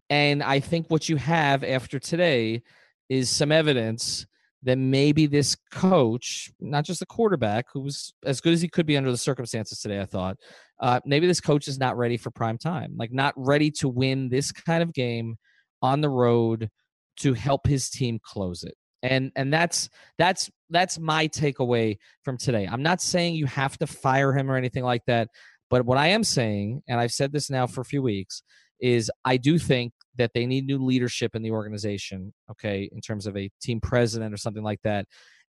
[0.09, 2.63] And I think what you have after today
[3.09, 4.25] is some evidence
[4.63, 8.85] that maybe this coach, not just the quarterback, who was as good as he could
[8.85, 10.37] be under the circumstances today, I thought,
[10.81, 14.29] uh, maybe this coach is not ready for prime time, like not ready to win
[14.29, 15.37] this kind of game
[15.81, 16.69] on the road
[17.17, 18.75] to help his team close it.
[19.01, 22.67] And and that's that's that's my takeaway from today.
[22.69, 25.29] I'm not saying you have to fire him or anything like that,
[25.69, 28.43] but what I am saying, and I've said this now for a few weeks,
[28.81, 33.25] is I do think that they need new leadership in the organization, okay, in terms
[33.25, 35.05] of a team president or something like that.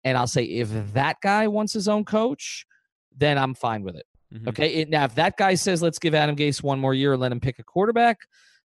[0.04, 2.66] And I'll say if that guy wants his own coach,
[3.16, 4.06] then I'm fine with it.
[4.34, 4.50] Mm-hmm.
[4.50, 4.74] Okay.
[4.76, 7.32] It, now, if that guy says, let's give Adam Gase one more year and let
[7.32, 8.18] him pick a quarterback,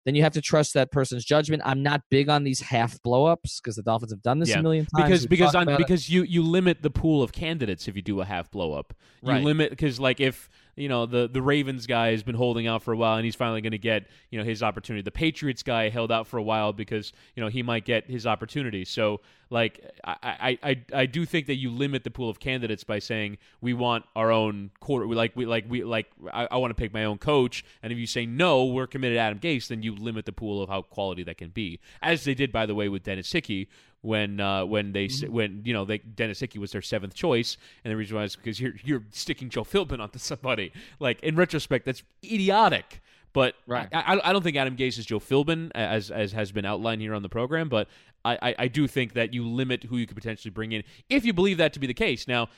[0.06, 1.62] then you have to trust that person's judgment.
[1.66, 4.60] I'm not big on these half blowups because the Dolphins have done this yeah.
[4.60, 5.04] a million times.
[5.04, 5.78] Because We've because on, it.
[5.78, 8.94] because you you limit the pool of candidates if you do a half blow up.
[9.22, 9.44] You right.
[9.44, 12.94] limit because like if you know the the Ravens guy has been holding out for
[12.94, 15.02] a while and he's finally going to get you know his opportunity.
[15.02, 18.26] The Patriots guy held out for a while because you know he might get his
[18.26, 18.86] opportunity.
[18.86, 19.20] So
[19.50, 23.40] like I I I, do think that you limit the pool of candidates by saying
[23.62, 25.06] we want our own quarter.
[25.06, 27.66] We like we like we like I, I want to pick my own coach.
[27.84, 30.62] And if you say no, we're committed to Adam Gase, then you limit the pool
[30.64, 33.68] of how quality that can be, as they did by the way with Dennis Hickey
[34.02, 35.32] when uh, when they mm-hmm.
[35.32, 38.36] when you know they, Dennis Hickey was their seventh choice, and the reason why is
[38.36, 40.72] because you're you're sticking Joe Philbin onto somebody.
[41.00, 43.02] Like in retrospect, that's idiotic.
[43.32, 43.88] But right.
[43.94, 47.14] I, I don't think Adam Gase is Joe Philbin as as has been outlined here
[47.14, 47.70] on the program.
[47.70, 47.88] But
[48.26, 51.26] I, I, I do think that you limit who you could potentially bring in if
[51.26, 52.28] you believe that to be the case.
[52.28, 52.50] Now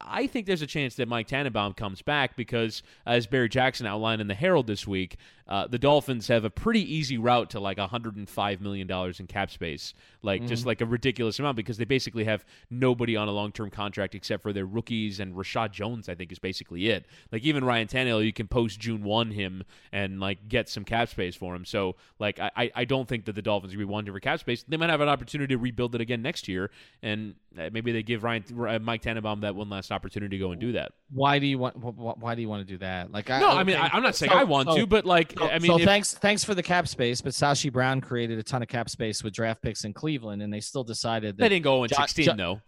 [0.00, 4.20] I think there's a chance that Mike Tannenbaum comes back because, as Barry Jackson outlined
[4.20, 5.16] in the Herald this week,
[5.48, 9.50] uh, the Dolphins have a pretty easy route to like 105 million dollars in cap
[9.50, 10.48] space, like mm-hmm.
[10.48, 14.42] just like a ridiculous amount because they basically have nobody on a long-term contract except
[14.42, 16.08] for their rookies and Reshad Jones.
[16.08, 17.06] I think is basically it.
[17.32, 21.08] Like even Ryan Tannehill, you can post June one him and like get some cap
[21.08, 21.64] space for him.
[21.64, 24.20] So like I I don't think that the Dolphins are going to be wanting for
[24.20, 24.64] cap space.
[24.68, 26.70] They might have an opportunity to rebuild it again next year,
[27.02, 30.60] and maybe they give Ryan uh, Mike Tannenbaum that one last opportunity to go and
[30.60, 30.92] do that.
[31.10, 31.76] Why do you want?
[31.76, 33.10] Why do you want to do that?
[33.10, 35.04] Like, no, I, I mean, I, am not saying so, I want so, to, but
[35.04, 37.20] like, so, I mean, so if, thanks, thanks for the cap space.
[37.20, 40.52] But Sashi Brown created a ton of cap space with draft picks in Cleveland, and
[40.52, 42.60] they still decided that they didn't go in 16 John, though.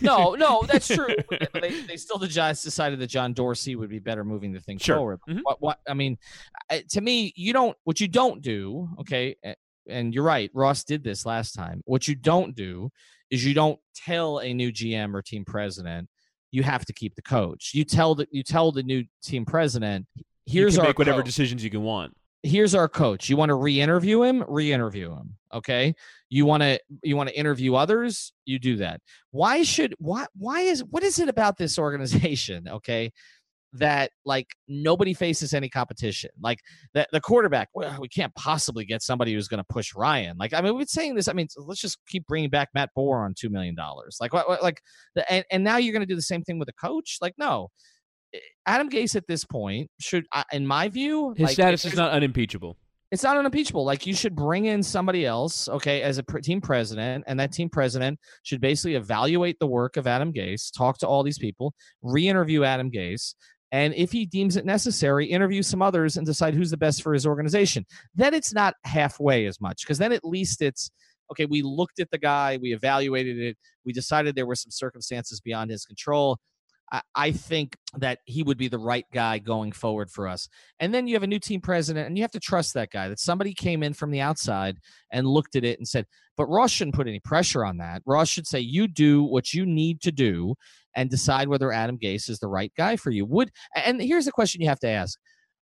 [0.00, 1.14] no, no, that's true.
[1.54, 4.96] they, they still decided that John Dorsey would be better moving the thing sure.
[4.96, 5.20] forward.
[5.28, 5.40] Mm-hmm.
[5.42, 5.78] What, what?
[5.88, 6.18] I mean,
[6.90, 7.76] to me, you don't.
[7.84, 9.36] What you don't do, okay,
[9.88, 10.50] and you're right.
[10.54, 11.82] Ross did this last time.
[11.84, 12.90] What you don't do
[13.30, 16.08] is you don't tell a new GM or team president
[16.52, 17.72] you have to keep the coach.
[17.74, 20.06] You tell the you tell the new team president
[20.46, 21.26] here's our make whatever coach.
[21.26, 22.16] decisions you can want.
[22.42, 23.28] Here's our coach.
[23.28, 24.44] You want to re-interview him?
[24.46, 25.34] Re-interview him.
[25.52, 25.94] Okay.
[26.28, 28.32] You want to you want to interview others?
[28.44, 29.00] You do that.
[29.32, 32.68] Why should why why is what is it about this organization?
[32.76, 33.12] Okay,
[33.78, 36.30] that like nobody faces any competition.
[36.40, 36.60] Like
[36.94, 40.36] the, the quarterback, well, we can't possibly get somebody who's going to push Ryan.
[40.38, 41.28] Like I mean, we've been saying this.
[41.28, 44.18] I mean, let's just keep bringing back Matt Moore on two million dollars.
[44.20, 44.62] Like what, what?
[44.62, 44.80] Like
[45.14, 47.18] the, and and now you're going to do the same thing with a coach?
[47.20, 47.70] Like no.
[48.66, 52.76] Adam Gase at this point should, in my view, his like, status is not unimpeachable.
[53.12, 53.84] It's not unimpeachable.
[53.84, 57.70] Like you should bring in somebody else, okay, as a team president, and that team
[57.70, 61.72] president should basically evaluate the work of Adam Gase, talk to all these people,
[62.02, 63.34] re-interview Adam Gase,
[63.76, 67.12] and if he deems it necessary, interview some others and decide who's the best for
[67.12, 67.84] his organization.
[68.14, 70.90] Then it's not halfway as much because then at least it's
[71.30, 71.44] okay.
[71.44, 75.70] We looked at the guy, we evaluated it, we decided there were some circumstances beyond
[75.70, 76.38] his control.
[76.90, 80.48] I, I think that he would be the right guy going forward for us.
[80.80, 83.10] And then you have a new team president, and you have to trust that guy
[83.10, 84.78] that somebody came in from the outside
[85.12, 88.00] and looked at it and said, but Ross shouldn't put any pressure on that.
[88.06, 90.54] Ross should say, you do what you need to do
[90.96, 93.24] and decide whether Adam Gase is the right guy for you.
[93.26, 95.18] Would and here's a question you have to ask: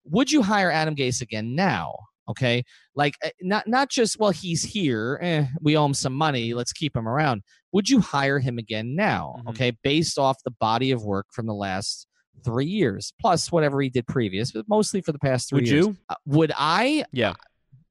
[0.05, 1.97] Would you hire Adam Gase again now?
[2.31, 2.63] Okay,
[2.95, 6.73] like eh, not not just well he's here, eh, we owe him some money, let's
[6.73, 7.43] keep him around.
[7.73, 9.37] Would you hire him again now?
[9.39, 9.49] Mm-hmm.
[9.49, 12.07] Okay, based off the body of work from the last
[12.45, 15.87] three years plus whatever he did previous, but mostly for the past three would years.
[15.87, 15.97] you?
[16.09, 17.05] Uh, would I?
[17.13, 17.31] Yeah.
[17.31, 17.35] Uh,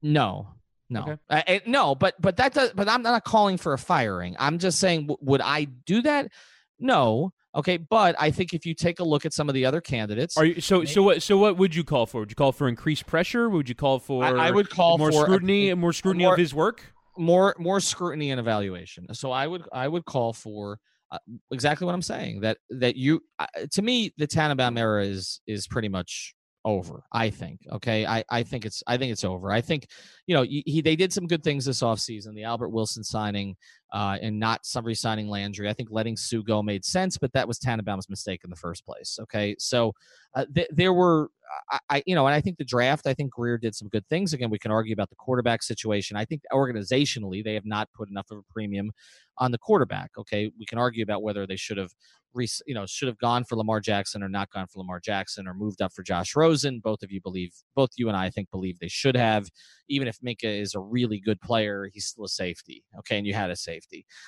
[0.02, 0.48] no,
[0.88, 1.16] no, okay.
[1.30, 1.94] uh, no.
[1.94, 2.72] But but that does.
[2.74, 4.36] But I'm not calling for a firing.
[4.38, 6.30] I'm just saying, w- would I do that?
[6.82, 7.32] No.
[7.54, 10.38] Okay, but I think if you take a look at some of the other candidates,
[10.38, 12.20] are you so maybe, so what so what would you call for?
[12.20, 13.50] Would you call for increased pressure?
[13.50, 16.32] Would you call for I, I would call more for scrutiny and more scrutiny more,
[16.32, 16.82] of his work?
[17.18, 19.12] More more scrutiny and evaluation.
[19.14, 20.78] So I would I would call for
[21.10, 21.18] uh,
[21.50, 25.66] exactly what I'm saying that that you uh, to me the Tannenbaum era is is
[25.66, 29.60] pretty much over i think okay i i think it's i think it's over i
[29.60, 29.86] think
[30.26, 33.56] you know he they did some good things this offseason the albert wilson signing
[33.92, 35.68] uh, and not somebody signing Landry.
[35.68, 38.86] I think letting Suh go made sense, but that was Tannenbaum's mistake in the first
[38.86, 39.18] place.
[39.22, 39.92] Okay, so
[40.34, 41.28] uh, th- there were,
[41.70, 43.06] I, I, you know, and I think the draft.
[43.06, 44.32] I think Grier did some good things.
[44.32, 46.16] Again, we can argue about the quarterback situation.
[46.16, 48.92] I think organizationally they have not put enough of a premium
[49.38, 50.10] on the quarterback.
[50.18, 51.92] Okay, we can argue about whether they should have
[52.66, 55.54] you know, should have gone for Lamar Jackson or not gone for Lamar Jackson or
[55.54, 56.80] moved up for Josh Rosen.
[56.80, 59.48] Both of you believe, both you and I, I think, believe they should have.
[59.88, 62.84] Even if Minkah is a really good player, he's still a safety.
[63.00, 63.81] Okay, and you had a safety.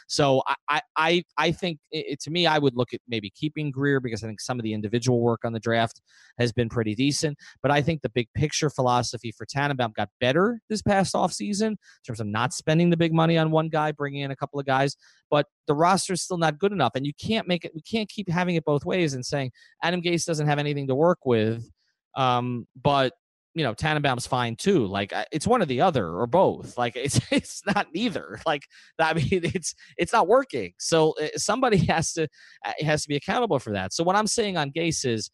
[0.09, 4.01] So I, I, I think it, to me, I would look at maybe keeping Grier
[4.01, 6.01] because I think some of the individual work on the draft
[6.39, 7.39] has been pretty decent.
[7.63, 11.79] But I think the big picture philosophy for Tannenbaum got better this past offseason in
[12.07, 14.67] terms of not spending the big money on one guy, bringing in a couple of
[14.67, 14.97] guys.
[15.31, 17.73] But the roster is still not good enough, and you can't make it.
[17.75, 19.53] We can't keep having it both ways and saying
[19.83, 21.69] Adam Gase doesn't have anything to work with,
[22.17, 23.13] um, but
[23.55, 24.87] you know Tannenbaum's fine too.
[24.87, 26.77] Like it's one or the other or both.
[26.77, 28.41] Like it's it's not neither.
[28.47, 28.63] Like
[28.99, 30.73] I mean it's it's not working.
[30.79, 32.29] So uh, somebody has to
[32.65, 33.93] uh, has to be accountable for that.
[33.93, 35.31] So what I'm saying on Gase is,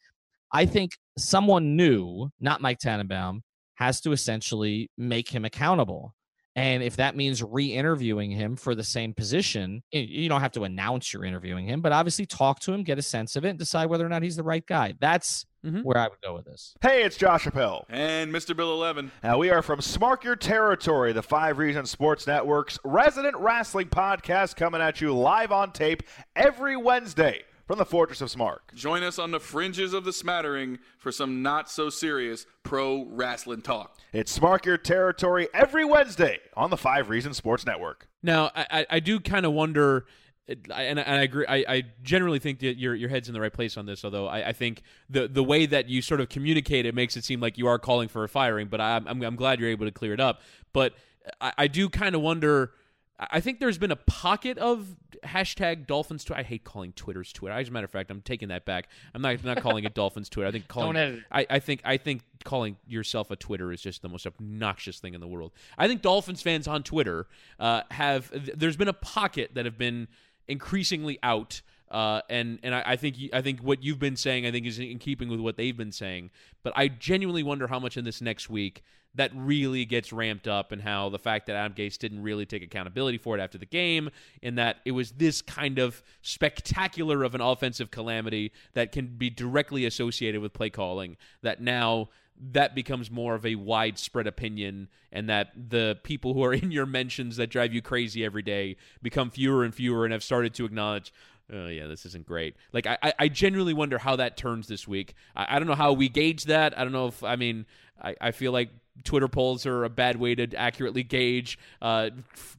[0.52, 3.42] I think someone new, not Mike Tannenbaum,
[3.74, 6.14] has to essentially make him accountable.
[6.60, 10.64] And if that means re interviewing him for the same position, you don't have to
[10.64, 13.58] announce you're interviewing him, but obviously talk to him, get a sense of it, and
[13.58, 14.92] decide whether or not he's the right guy.
[15.00, 15.80] That's mm-hmm.
[15.80, 16.74] where I would go with this.
[16.82, 17.86] Hey, it's Josh Appel.
[17.88, 18.54] And Mr.
[18.54, 19.10] Bill 11.
[19.22, 24.56] Now, we are from Smark Your Territory, the Five Reasons Sports Network's resident wrestling podcast,
[24.56, 26.02] coming at you live on tape
[26.36, 28.74] every Wednesday from the Fortress of Smark.
[28.74, 33.62] Join us on the fringes of the smattering for some not so serious pro wrestling
[33.62, 33.96] talk.
[34.12, 38.08] It's Smark Your Territory every Wednesday on the Five Reasons Sports Network.
[38.24, 40.06] Now, I, I do kind of wonder.
[40.48, 41.46] And I, agree.
[41.46, 44.04] I, I, generally think that your your head's in the right place on this.
[44.04, 47.22] Although I, I, think the the way that you sort of communicate it makes it
[47.22, 48.66] seem like you are calling for a firing.
[48.66, 50.40] But I'm I'm, I'm glad you're able to clear it up.
[50.72, 50.94] But
[51.40, 52.72] I, I do kind of wonder
[53.20, 56.40] I think there's been a pocket of hashtag Dolphins Twitter.
[56.40, 57.54] I hate calling Twitter's Twitter.
[57.54, 58.88] As a matter of fact, I'm taking that back.
[59.14, 60.48] I'm not not calling it Dolphins Twitter.
[60.48, 60.96] I think calling.
[61.30, 65.12] I, I think I think calling yourself a Twitter is just the most obnoxious thing
[65.12, 65.52] in the world.
[65.76, 67.26] I think Dolphins fans on Twitter
[67.58, 68.30] uh, have.
[68.56, 70.08] There's been a pocket that have been
[70.48, 71.60] increasingly out
[71.90, 74.78] Uh, and and I, I think I think what you've been saying I think is
[74.78, 76.30] in keeping with what they've been saying.
[76.62, 78.82] But I genuinely wonder how much in this next week
[79.14, 82.62] that really gets ramped up and how the fact that Adam Gase didn't really take
[82.62, 84.10] accountability for it after the game
[84.42, 89.28] and that it was this kind of spectacular of an offensive calamity that can be
[89.28, 92.08] directly associated with play calling that now
[92.52, 96.86] that becomes more of a widespread opinion and that the people who are in your
[96.86, 100.64] mentions that drive you crazy every day become fewer and fewer and have started to
[100.64, 101.12] acknowledge
[101.52, 102.56] oh yeah, this isn't great.
[102.72, 105.14] Like I, I genuinely wonder how that turns this week.
[105.34, 106.78] I, I don't know how we gauge that.
[106.78, 107.66] I don't know if I mean
[108.02, 108.70] I, I feel like
[109.04, 111.58] Twitter polls are a bad way to accurately gauge.
[111.80, 112.10] Uh,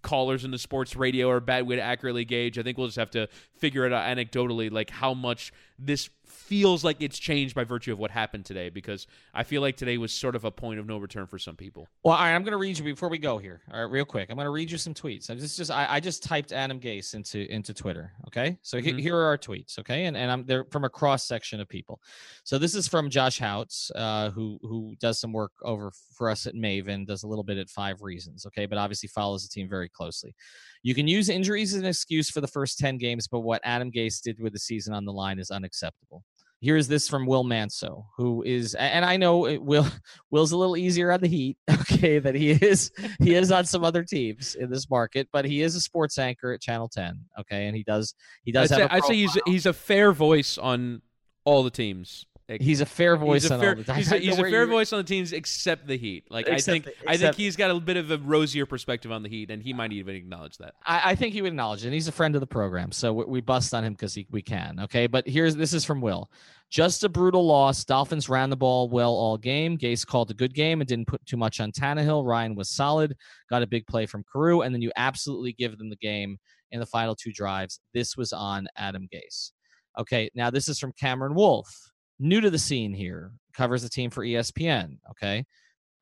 [0.02, 2.58] callers in the sports radio are a bad way to accurately gauge.
[2.58, 3.28] I think we'll just have to
[3.62, 8.00] figure it out anecdotally, like how much this feels like it's changed by virtue of
[8.00, 10.98] what happened today because I feel like today was sort of a point of no
[10.98, 11.88] return for some people.
[12.04, 13.62] Well, all right, I'm going to read you before we go here.
[13.72, 14.30] All right, real quick.
[14.30, 15.30] I'm going to read you some tweets.
[15.30, 18.14] I just just I, I just typed Adam Gase into into Twitter.
[18.28, 18.98] Okay, so mm-hmm.
[18.98, 19.80] he, here are our tweets.
[19.80, 22.02] Okay, and and I'm they're from a cross section of people.
[22.44, 26.48] So this is from Josh Houtz, uh, who who does some work over for us
[26.48, 28.46] at Maven, does a little bit at Five Reasons.
[28.46, 30.36] Okay, but obviously follows the team very closely.
[30.84, 33.92] You can use injuries as an excuse for the first 10 games, but what Adam
[33.92, 36.24] Gase did with the season on the line is unacceptable.
[36.60, 39.88] Here's this from Will Manso, who is, and I know it, Will
[40.32, 43.84] Will's a little easier on the Heat, okay, that he is he is on some
[43.84, 47.66] other teams in this market, but he is a sports anchor at Channel 10, okay,
[47.66, 48.14] and he does
[48.44, 48.92] he does I'd have.
[48.92, 51.02] Say, I'd say he's he's a fair voice on
[51.46, 52.28] all the teams.
[52.48, 55.04] He's a fair voice he's a fair, He's a, he's a fair voice on the
[55.04, 56.26] teams except the Heat.
[56.30, 59.24] Like I think the, I think he's got a bit of a rosier perspective on
[59.24, 60.74] the Heat, and he might even acknowledge that.
[60.86, 61.88] I, I think he would acknowledge it.
[61.88, 64.42] And he's a friend of the program, so we, we bust on him because we
[64.42, 64.80] can.
[64.82, 66.30] Okay, but here's this is from Will.
[66.70, 67.84] Just a brutal loss.
[67.84, 69.78] Dolphins ran the ball well all game.
[69.78, 72.26] Gase called a good game and didn't put too much on Tannehill.
[72.26, 73.16] Ryan was solid.
[73.50, 76.38] Got a big play from Carroo, and then you absolutely give them the game
[76.72, 77.80] in the final two drives.
[77.94, 79.52] This was on Adam Gase.
[80.00, 81.91] Okay, now this is from Cameron Wolfe
[82.22, 84.98] new to the scene here, covers the team for ESPN.
[85.12, 85.46] Okay.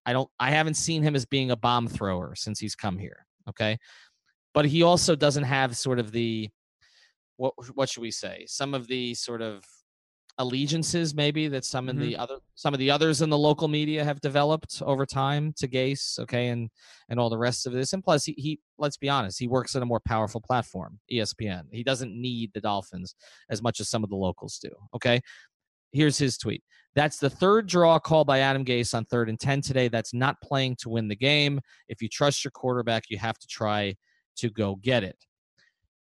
[0.06, 3.26] I don't, I haven't seen him as being a bomb thrower since he's come here.
[3.48, 3.78] Okay.
[4.54, 6.50] But he also doesn't have sort of the,
[7.38, 8.46] what, what should we say?
[8.48, 9.64] Some of the sort of
[10.40, 12.02] allegiances maybe that some mm-hmm.
[12.02, 15.54] in the other some of the others in the local media have developed over time
[15.58, 16.70] to Gase, okay, and
[17.10, 17.94] and all the rest of this.
[17.94, 21.64] And plus, he, he let's be honest, he works at a more powerful platform, ESPN.
[21.72, 23.16] He doesn't need the Dolphins
[23.50, 24.70] as much as some of the locals do.
[24.96, 25.22] Okay,
[25.92, 26.64] Here's his tweet.
[26.96, 29.88] That's the third draw call by Adam Gase on third and 10 today.
[29.88, 31.62] That's not playing to win the game.
[31.88, 33.96] If you trust your quarterback, you have to try
[34.38, 35.18] to go get it.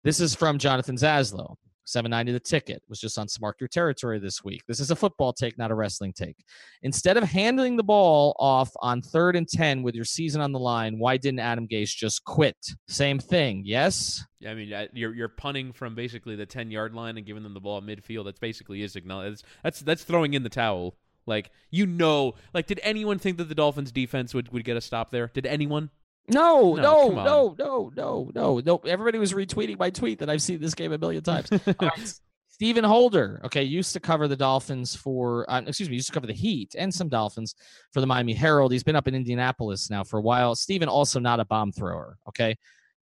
[0.03, 1.55] This is from Jonathan Zaslow.
[1.89, 4.61] 790 the ticket was just on Smark Your Territory this week.
[4.67, 6.37] This is a football take, not a wrestling take.
[6.83, 10.59] Instead of handling the ball off on third and 10 with your season on the
[10.59, 12.57] line, why didn't Adam Gase just quit?
[12.87, 14.23] Same thing, yes?
[14.39, 17.43] yeah, I mean, uh, you're you're punting from basically the 10 yard line and giving
[17.43, 18.25] them the ball midfield.
[18.25, 18.93] That's basically is.
[18.93, 20.95] That's, that's, that's throwing in the towel.
[21.25, 24.81] Like, you know, like, did anyone think that the Dolphins defense would, would get a
[24.81, 25.29] stop there?
[25.33, 25.91] Did anyone?
[26.29, 28.75] No, no, no, no, no, no, no.
[28.85, 31.49] Everybody was retweeting my tweet that I've seen this game a million times.
[31.81, 32.13] right.
[32.59, 36.27] Stephen Holder, okay, used to cover the Dolphins for, uh, excuse me, used to cover
[36.27, 37.55] the Heat and some Dolphins
[37.93, 38.73] for the Miami Herald.
[38.73, 40.55] He's been up in Indianapolis now for a while.
[40.55, 42.57] Stephen, also not a bomb thrower, okay?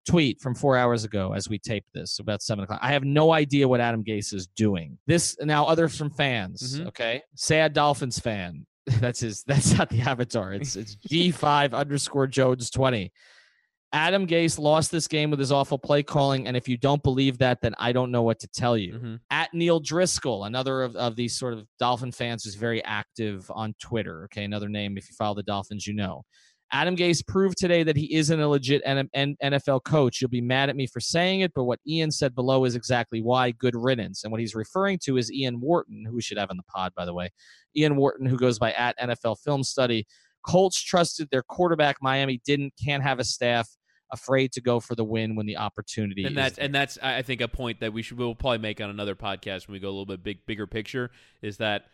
[0.06, 2.78] Tweet from four hours ago as we taped this, about seven o'clock.
[2.80, 4.96] I have no idea what Adam Gase is doing.
[5.08, 6.86] This now, others from fans, mm-hmm.
[6.88, 7.22] okay?
[7.34, 8.64] Sad Dolphins fan
[9.00, 10.52] that's his that's not the avatar.
[10.52, 13.12] It's it's g5 underscore jones 20
[13.92, 17.38] adam gase lost this game with his awful play calling and if you don't believe
[17.38, 18.94] that then i don't know what to tell you.
[18.94, 19.14] Mm-hmm.
[19.30, 23.74] at neil driscoll another of, of these sort of dolphin fans who's very active on
[23.80, 24.44] twitter okay?
[24.44, 26.24] Another name if you follow the dolphins you know
[26.70, 30.20] Adam Gase proved today that he isn't a legit NFL coach.
[30.20, 33.22] You'll be mad at me for saying it, but what Ian said below is exactly
[33.22, 33.52] why.
[33.52, 34.24] Good riddance.
[34.24, 36.92] And what he's referring to is Ian Wharton, who we should have in the pod,
[36.94, 37.30] by the way.
[37.76, 40.06] Ian Wharton, who goes by at NFL Film Study.
[40.46, 41.96] Colts trusted their quarterback.
[42.02, 42.74] Miami didn't.
[42.82, 43.68] Can't have a staff
[44.12, 46.24] afraid to go for the win when the opportunity.
[46.24, 48.90] And that's and that's I think a point that we should we'll probably make on
[48.90, 51.10] another podcast when we go a little bit big bigger picture
[51.42, 51.86] is that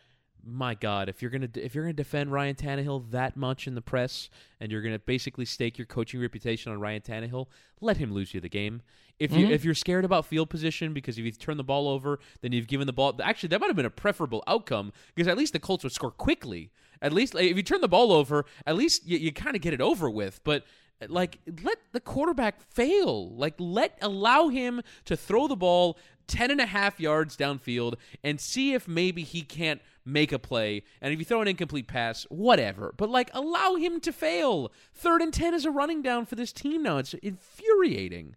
[0.47, 3.82] my God, if you're gonna if you're gonna defend Ryan Tannehill that much in the
[3.82, 4.28] press,
[4.61, 7.47] and you're gonna basically stake your coaching reputation on Ryan Tannehill,
[7.80, 8.82] let him lose you the game.
[9.18, 9.53] If you mm-hmm.
[9.53, 12.66] if you're scared about field position because if you turn the ball over, then you've
[12.66, 13.14] given the ball.
[13.22, 16.11] Actually, that might have been a preferable outcome because at least the Colts would score
[16.11, 16.70] quickly.
[17.01, 19.62] At least like, if you turn the ball over, at least you, you kind of
[19.62, 20.40] get it over with.
[20.42, 20.64] But
[21.09, 26.60] like let the quarterback fail like let allow him to throw the ball 10 and
[26.60, 30.82] a half yards downfield and see if maybe he can't make a play.
[31.00, 32.94] And if you throw an incomplete pass, whatever.
[32.96, 34.72] But like allow him to fail.
[34.94, 36.98] Third and 10 is a running down for this team now.
[36.98, 38.36] It's infuriating.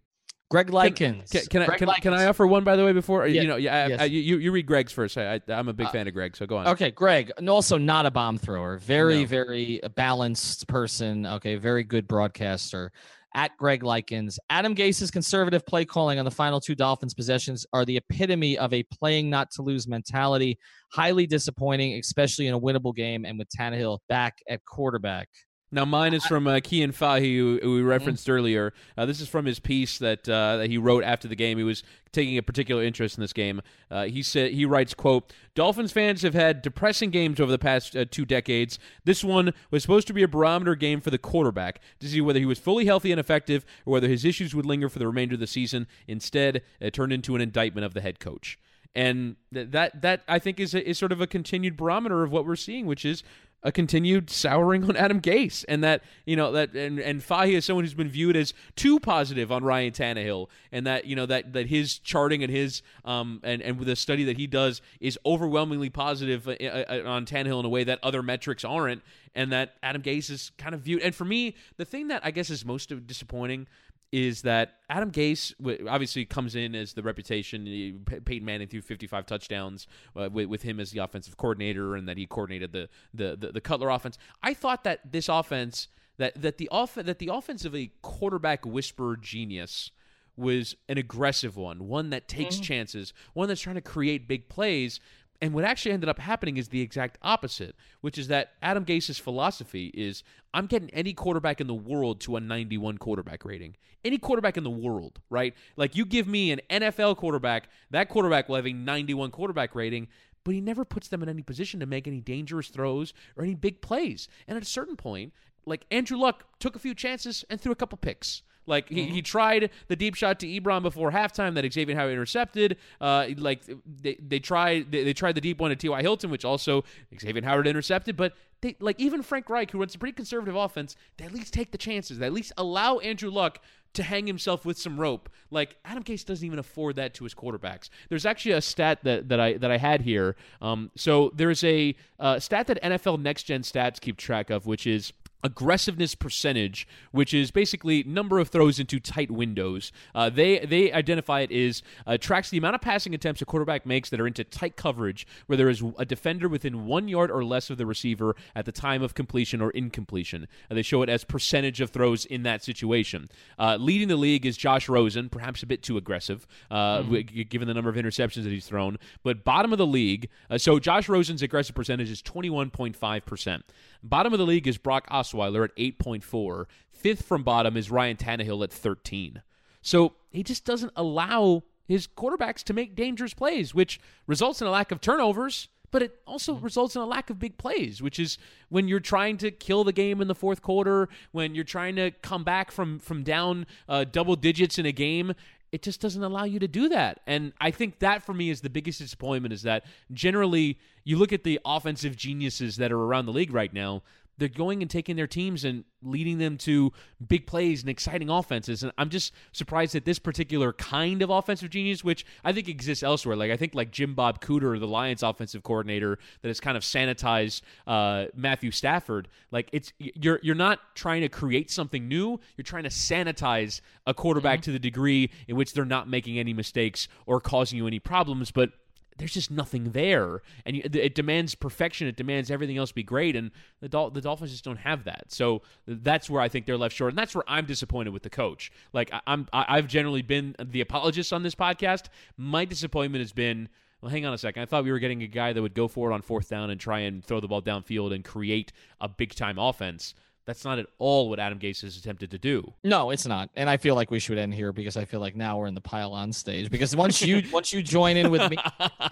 [0.50, 1.30] Greg Likens.
[1.30, 2.04] Can, can, can Greg I can, Likens.
[2.04, 3.58] can, I offer one by the way before Yeah, you know?
[3.58, 4.02] Yeah, I- yes.
[4.02, 5.18] I- you you read Greg's first.
[5.18, 6.68] I, I, am a big Uh, fan of Greg, so go on.
[6.68, 8.78] Okay, Greg, and also not a bomb thrower.
[8.78, 9.26] Very, No.
[9.26, 11.26] very balanced person.
[11.26, 12.94] Okay, very good broadcaster.
[13.36, 17.86] At Greg Likens, Adam Gase's conservative play calling on the final two Dolphins possessions are
[17.86, 20.58] the epitome of a playing not to lose mentality.
[20.92, 25.30] Highly disappointing, especially in a winnable game and with Tannehill back at quarterback.
[25.70, 27.88] Now, mine is from uh, Cian Fahey, who, who we Mm-hmm.
[27.90, 28.74] referenced earlier.
[28.98, 31.58] Uh, this is from his piece that uh, that he wrote after the game.
[31.58, 33.62] He was taking a particular interest in this game.
[33.92, 37.98] Uh, he said he writes, "quote Dolphins fans have had depressing games over the past
[37.98, 38.80] uh, two decades.
[39.04, 42.40] This one was supposed to be a barometer game for the quarterback to see whether
[42.40, 45.34] he was fully healthy and effective, or whether his issues would linger for the remainder
[45.34, 45.86] of the season.
[46.08, 48.58] Instead, it turned into an indictment of the head coach."
[48.96, 52.48] And that that I think is a, is sort of a continued barometer of what
[52.48, 53.22] we're seeing, which is
[53.64, 57.66] a continued souring on Adam Gase, and that you know that and and Fahey is
[57.66, 61.54] someone who's been viewed as too positive on Ryan Tannehill, and that you know that
[61.54, 65.90] that his charting and his um and and the study that he does is overwhelmingly
[65.90, 69.02] positive uh, uh, on Tannehill in a way that other metrics aren't,
[69.34, 71.02] and that Adam Gase is kind of viewed.
[71.02, 73.68] And for me, the thing that I guess is most disappointing
[74.12, 75.54] is that Adam Gase
[75.88, 78.06] obviously comes in as the reputation.
[78.26, 82.18] Peyton Manning threw 55 touchdowns uh, with, with him as the offensive coordinator, and that
[82.18, 84.18] he coordinated the, the the the Cutler offense.
[84.42, 88.66] I thought that this offense that that the off that the offense of a quarterback
[88.66, 89.92] whisperer genius
[90.38, 95.00] was an aggressive one, one that takes chances, one that's trying to create big plays.
[95.42, 99.20] And what actually ended up happening is the exact opposite, which is that Adam Gase's
[99.20, 100.24] philosophy is
[100.54, 103.76] I'm getting any quarterback in the world to a 91 quarterback rating.
[104.04, 105.54] Any quarterback in the world, right?
[105.76, 110.08] Like you give me an NFL quarterback, that quarterback will have a 91 quarterback rating,
[110.44, 113.54] but he never puts them in any position to make any dangerous throws or any
[113.54, 114.28] big plays.
[114.48, 115.34] And at a certain point,
[115.66, 118.42] like Andrew Luck took a few chances and threw a couple picks.
[118.68, 122.78] Like he, he tried the deep shot to Ebron before halftime that Xavier Howard intercepted.
[123.02, 123.62] Uh, like
[124.02, 126.02] they, they tried they, they tried the deep one to T.Y.
[126.02, 126.84] Hilton, which also
[127.20, 128.16] Xavier Howard intercepted.
[128.16, 131.54] But they like even Frank Reich, who runs a pretty conservative offense, they at least
[131.54, 132.20] take the chances.
[132.20, 133.60] They at least allow Andrew Luck
[133.94, 135.30] to hang himself with some rope.
[135.50, 137.90] Like Adam Gase doesn't even afford that to his quarterbacks.
[138.10, 140.36] There's actually a stat that, that I that I had here.
[140.62, 144.86] Um, so there's a uh, stat that NFL Next Gen Stats keep track of, which
[144.86, 145.14] is
[145.44, 149.92] aggressiveness percentage, which is basically number of throws into tight windows.
[150.16, 153.86] Uh, they they identify it as uh, tracks the amount of passing attempts a quarterback
[153.86, 157.44] makes that are into tight coverage, where there is a defender within one yard or
[157.44, 160.48] less of the receiver at the time of completion or incompletion.
[160.70, 163.30] Uh, they show it as percentage of throws in that situation.
[163.60, 167.68] Uh, leading the league is Josh Rosen, perhaps a bit too aggressive, uh, w- given
[167.68, 168.98] the number of interceptions that he's thrown.
[169.24, 172.96] But bottom of the league, uh, so Josh Rosen's aggressive percentage is twenty one point
[172.96, 173.64] five percent.
[174.04, 176.66] Bottom of the league is Brock Osweiler at 8.4.
[176.92, 179.42] Fifth from bottom is Ryan Tannehill at 13.
[179.82, 184.72] So he just doesn't allow his quarterbacks to make dangerous plays, which results in a
[184.72, 188.38] lack of turnovers, but it also results in a lack of big plays, which is
[188.70, 192.12] when you're trying to kill the game in the fourth quarter, when you're trying to
[192.12, 195.34] come back from from down uh, double digits in a game.
[195.72, 197.20] It just doesn't allow you to do that.
[197.28, 201.34] And I think that for me is the biggest disappointment is that generally you look
[201.34, 204.04] at the offensive geniuses that are around the league right now,
[204.38, 206.92] they're going and taking their teams and leading them to
[207.26, 208.84] big plays and exciting offenses.
[208.84, 213.04] And I'm just surprised that this particular kind of offensive genius, which I think exists
[213.04, 216.78] elsewhere, like I think like Jim Bob Cooter, the Lions offensive coordinator, that has kind
[216.78, 219.28] of sanitized uh, Matthew Stafford.
[219.52, 222.40] Like it's you're you're not trying to create something new.
[222.56, 226.54] You're trying to sanitize a quarterback to the degree in which they're not making any
[226.54, 228.72] mistakes or causing you any problems, but
[229.18, 232.08] there's just nothing there, and it demands perfection.
[232.08, 235.26] It demands everything else be great, and the Dol- the Dolphins just don't have that.
[235.30, 238.30] So that's where I think they're left short, and that's where I'm disappointed with the
[238.30, 238.72] coach.
[238.94, 242.06] Like I, I'm, I- I've generally been the apologist on this podcast.
[242.38, 243.70] My disappointment has been.
[244.00, 244.62] Well, hang on a second.
[244.62, 246.70] I thought we were getting a guy that would go for it on fourth down
[246.70, 250.14] and try and throw the ball downfield and create a big time offense.
[250.48, 252.74] That's not at all what Adam Gase has attempted to do.
[252.86, 253.50] No, it's not.
[253.58, 255.76] And I feel like we should end here because I feel like now we're in
[255.76, 256.72] the pile on stage.
[256.72, 258.58] Because once you once you join in with me,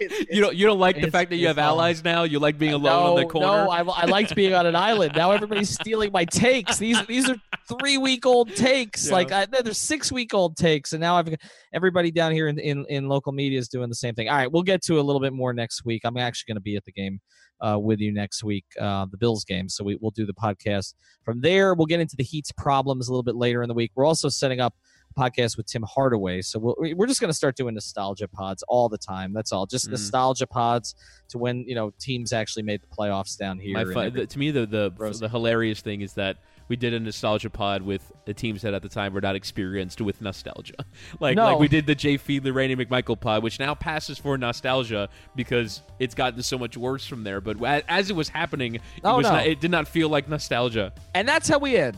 [0.30, 2.22] you don't you don't like the fact that you have allies now.
[2.22, 3.46] You like being uh, alone no, on the corner.
[3.64, 5.12] No, I, I liked being on an island.
[5.14, 6.78] Now everybody's stealing my takes.
[6.78, 7.36] These these are
[7.68, 9.08] three week old takes.
[9.08, 9.12] Yeah.
[9.12, 11.34] Like I, they're six week old takes, and now I've
[11.74, 14.30] everybody down here in, in in local media is doing the same thing.
[14.30, 16.00] All right, we'll get to a little bit more next week.
[16.06, 17.20] I'm actually going to be at the game
[17.60, 19.68] uh, with you next week, uh, the Bills game.
[19.68, 20.94] So we, we'll do the podcast
[21.24, 21.74] from there.
[21.74, 23.92] We'll get into the Heat's problems a little bit later in the week.
[23.94, 24.74] We're also setting up
[25.16, 26.42] a podcast with Tim Hardaway.
[26.42, 29.32] So we'll, we're just going to start doing nostalgia pods all the time.
[29.32, 29.66] That's all.
[29.66, 29.92] Just Mm.
[29.92, 30.94] nostalgia pods
[31.28, 33.74] to when you know teams actually made the playoffs down here.
[33.94, 34.90] Fun, the, to me, the the
[35.20, 36.36] the hilarious thing is that
[36.68, 40.00] we did a nostalgia pod with the teams that at the time were not experienced
[40.00, 40.74] with nostalgia.
[41.20, 41.44] like No.
[41.52, 45.82] like we did the Jay Fiedler, Randy McMichael pod, which now passes for nostalgia because
[45.98, 47.40] it's gotten so much worse from there.
[47.40, 49.32] But as it was happening, it Oh, was no.
[49.32, 50.92] not, it did not feel like nostalgia.
[51.14, 51.96] And that's how we end.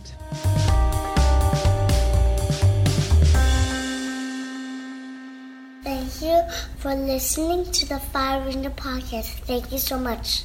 [5.84, 6.42] Thank you
[6.78, 9.40] for listening to the Fire Ringer podcast.
[9.46, 10.44] Thank you so much.